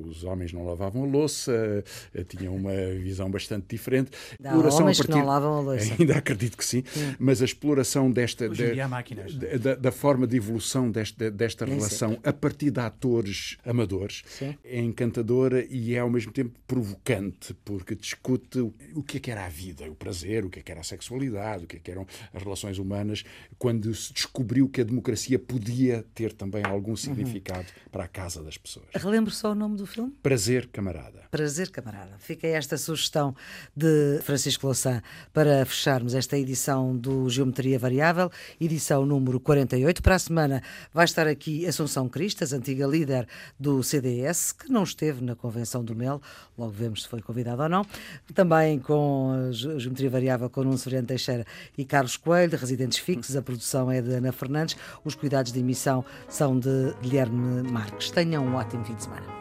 [0.07, 1.85] Os homens não lavavam a louça,
[2.15, 4.11] eh, tinham uma visão bastante diferente.
[4.43, 5.13] Há homens partir...
[5.13, 5.95] que não lavam a louça.
[5.99, 7.15] Ainda acredito que sim, sim.
[7.19, 12.71] mas a exploração desta da, da, da, forma de evolução desta, desta relação a partir
[12.71, 14.57] de atores amadores sim.
[14.65, 18.61] é encantadora e é ao mesmo tempo provocante, porque discute
[18.95, 20.85] o que é que era a vida, o prazer, o que é que era a
[20.85, 23.25] sexualidade, o que é que eram as relações humanas,
[23.59, 27.91] quando se descobriu que a democracia podia ter também algum significado uhum.
[27.91, 28.87] para a casa das pessoas.
[29.01, 30.13] Relembro só o nome do filme?
[30.23, 31.23] Prazer, camarada.
[31.31, 32.17] Prazer, camarada.
[32.19, 33.35] Fica esta sugestão
[33.75, 35.01] de Francisco Louçã
[35.33, 40.03] para fecharmos esta edição do Geometria Variável, edição número 48.
[40.03, 40.63] Para a semana
[40.93, 43.27] vai estar aqui Assunção Cristas, antiga líder
[43.59, 46.21] do CDS, que não esteve na Convenção do MEL,
[46.59, 47.87] logo vemos se foi convidado ou não.
[48.35, 51.47] Também com a Geometria Variável com Nuno Severiano Teixeira
[51.79, 53.35] e Carlos Coelho, de Residentes Fixos.
[53.35, 54.77] A produção é de Ana Fernandes.
[55.03, 58.11] Os cuidados de emissão são de Guilherme Marques.
[58.11, 59.40] Tenham um ótimo fim de semana.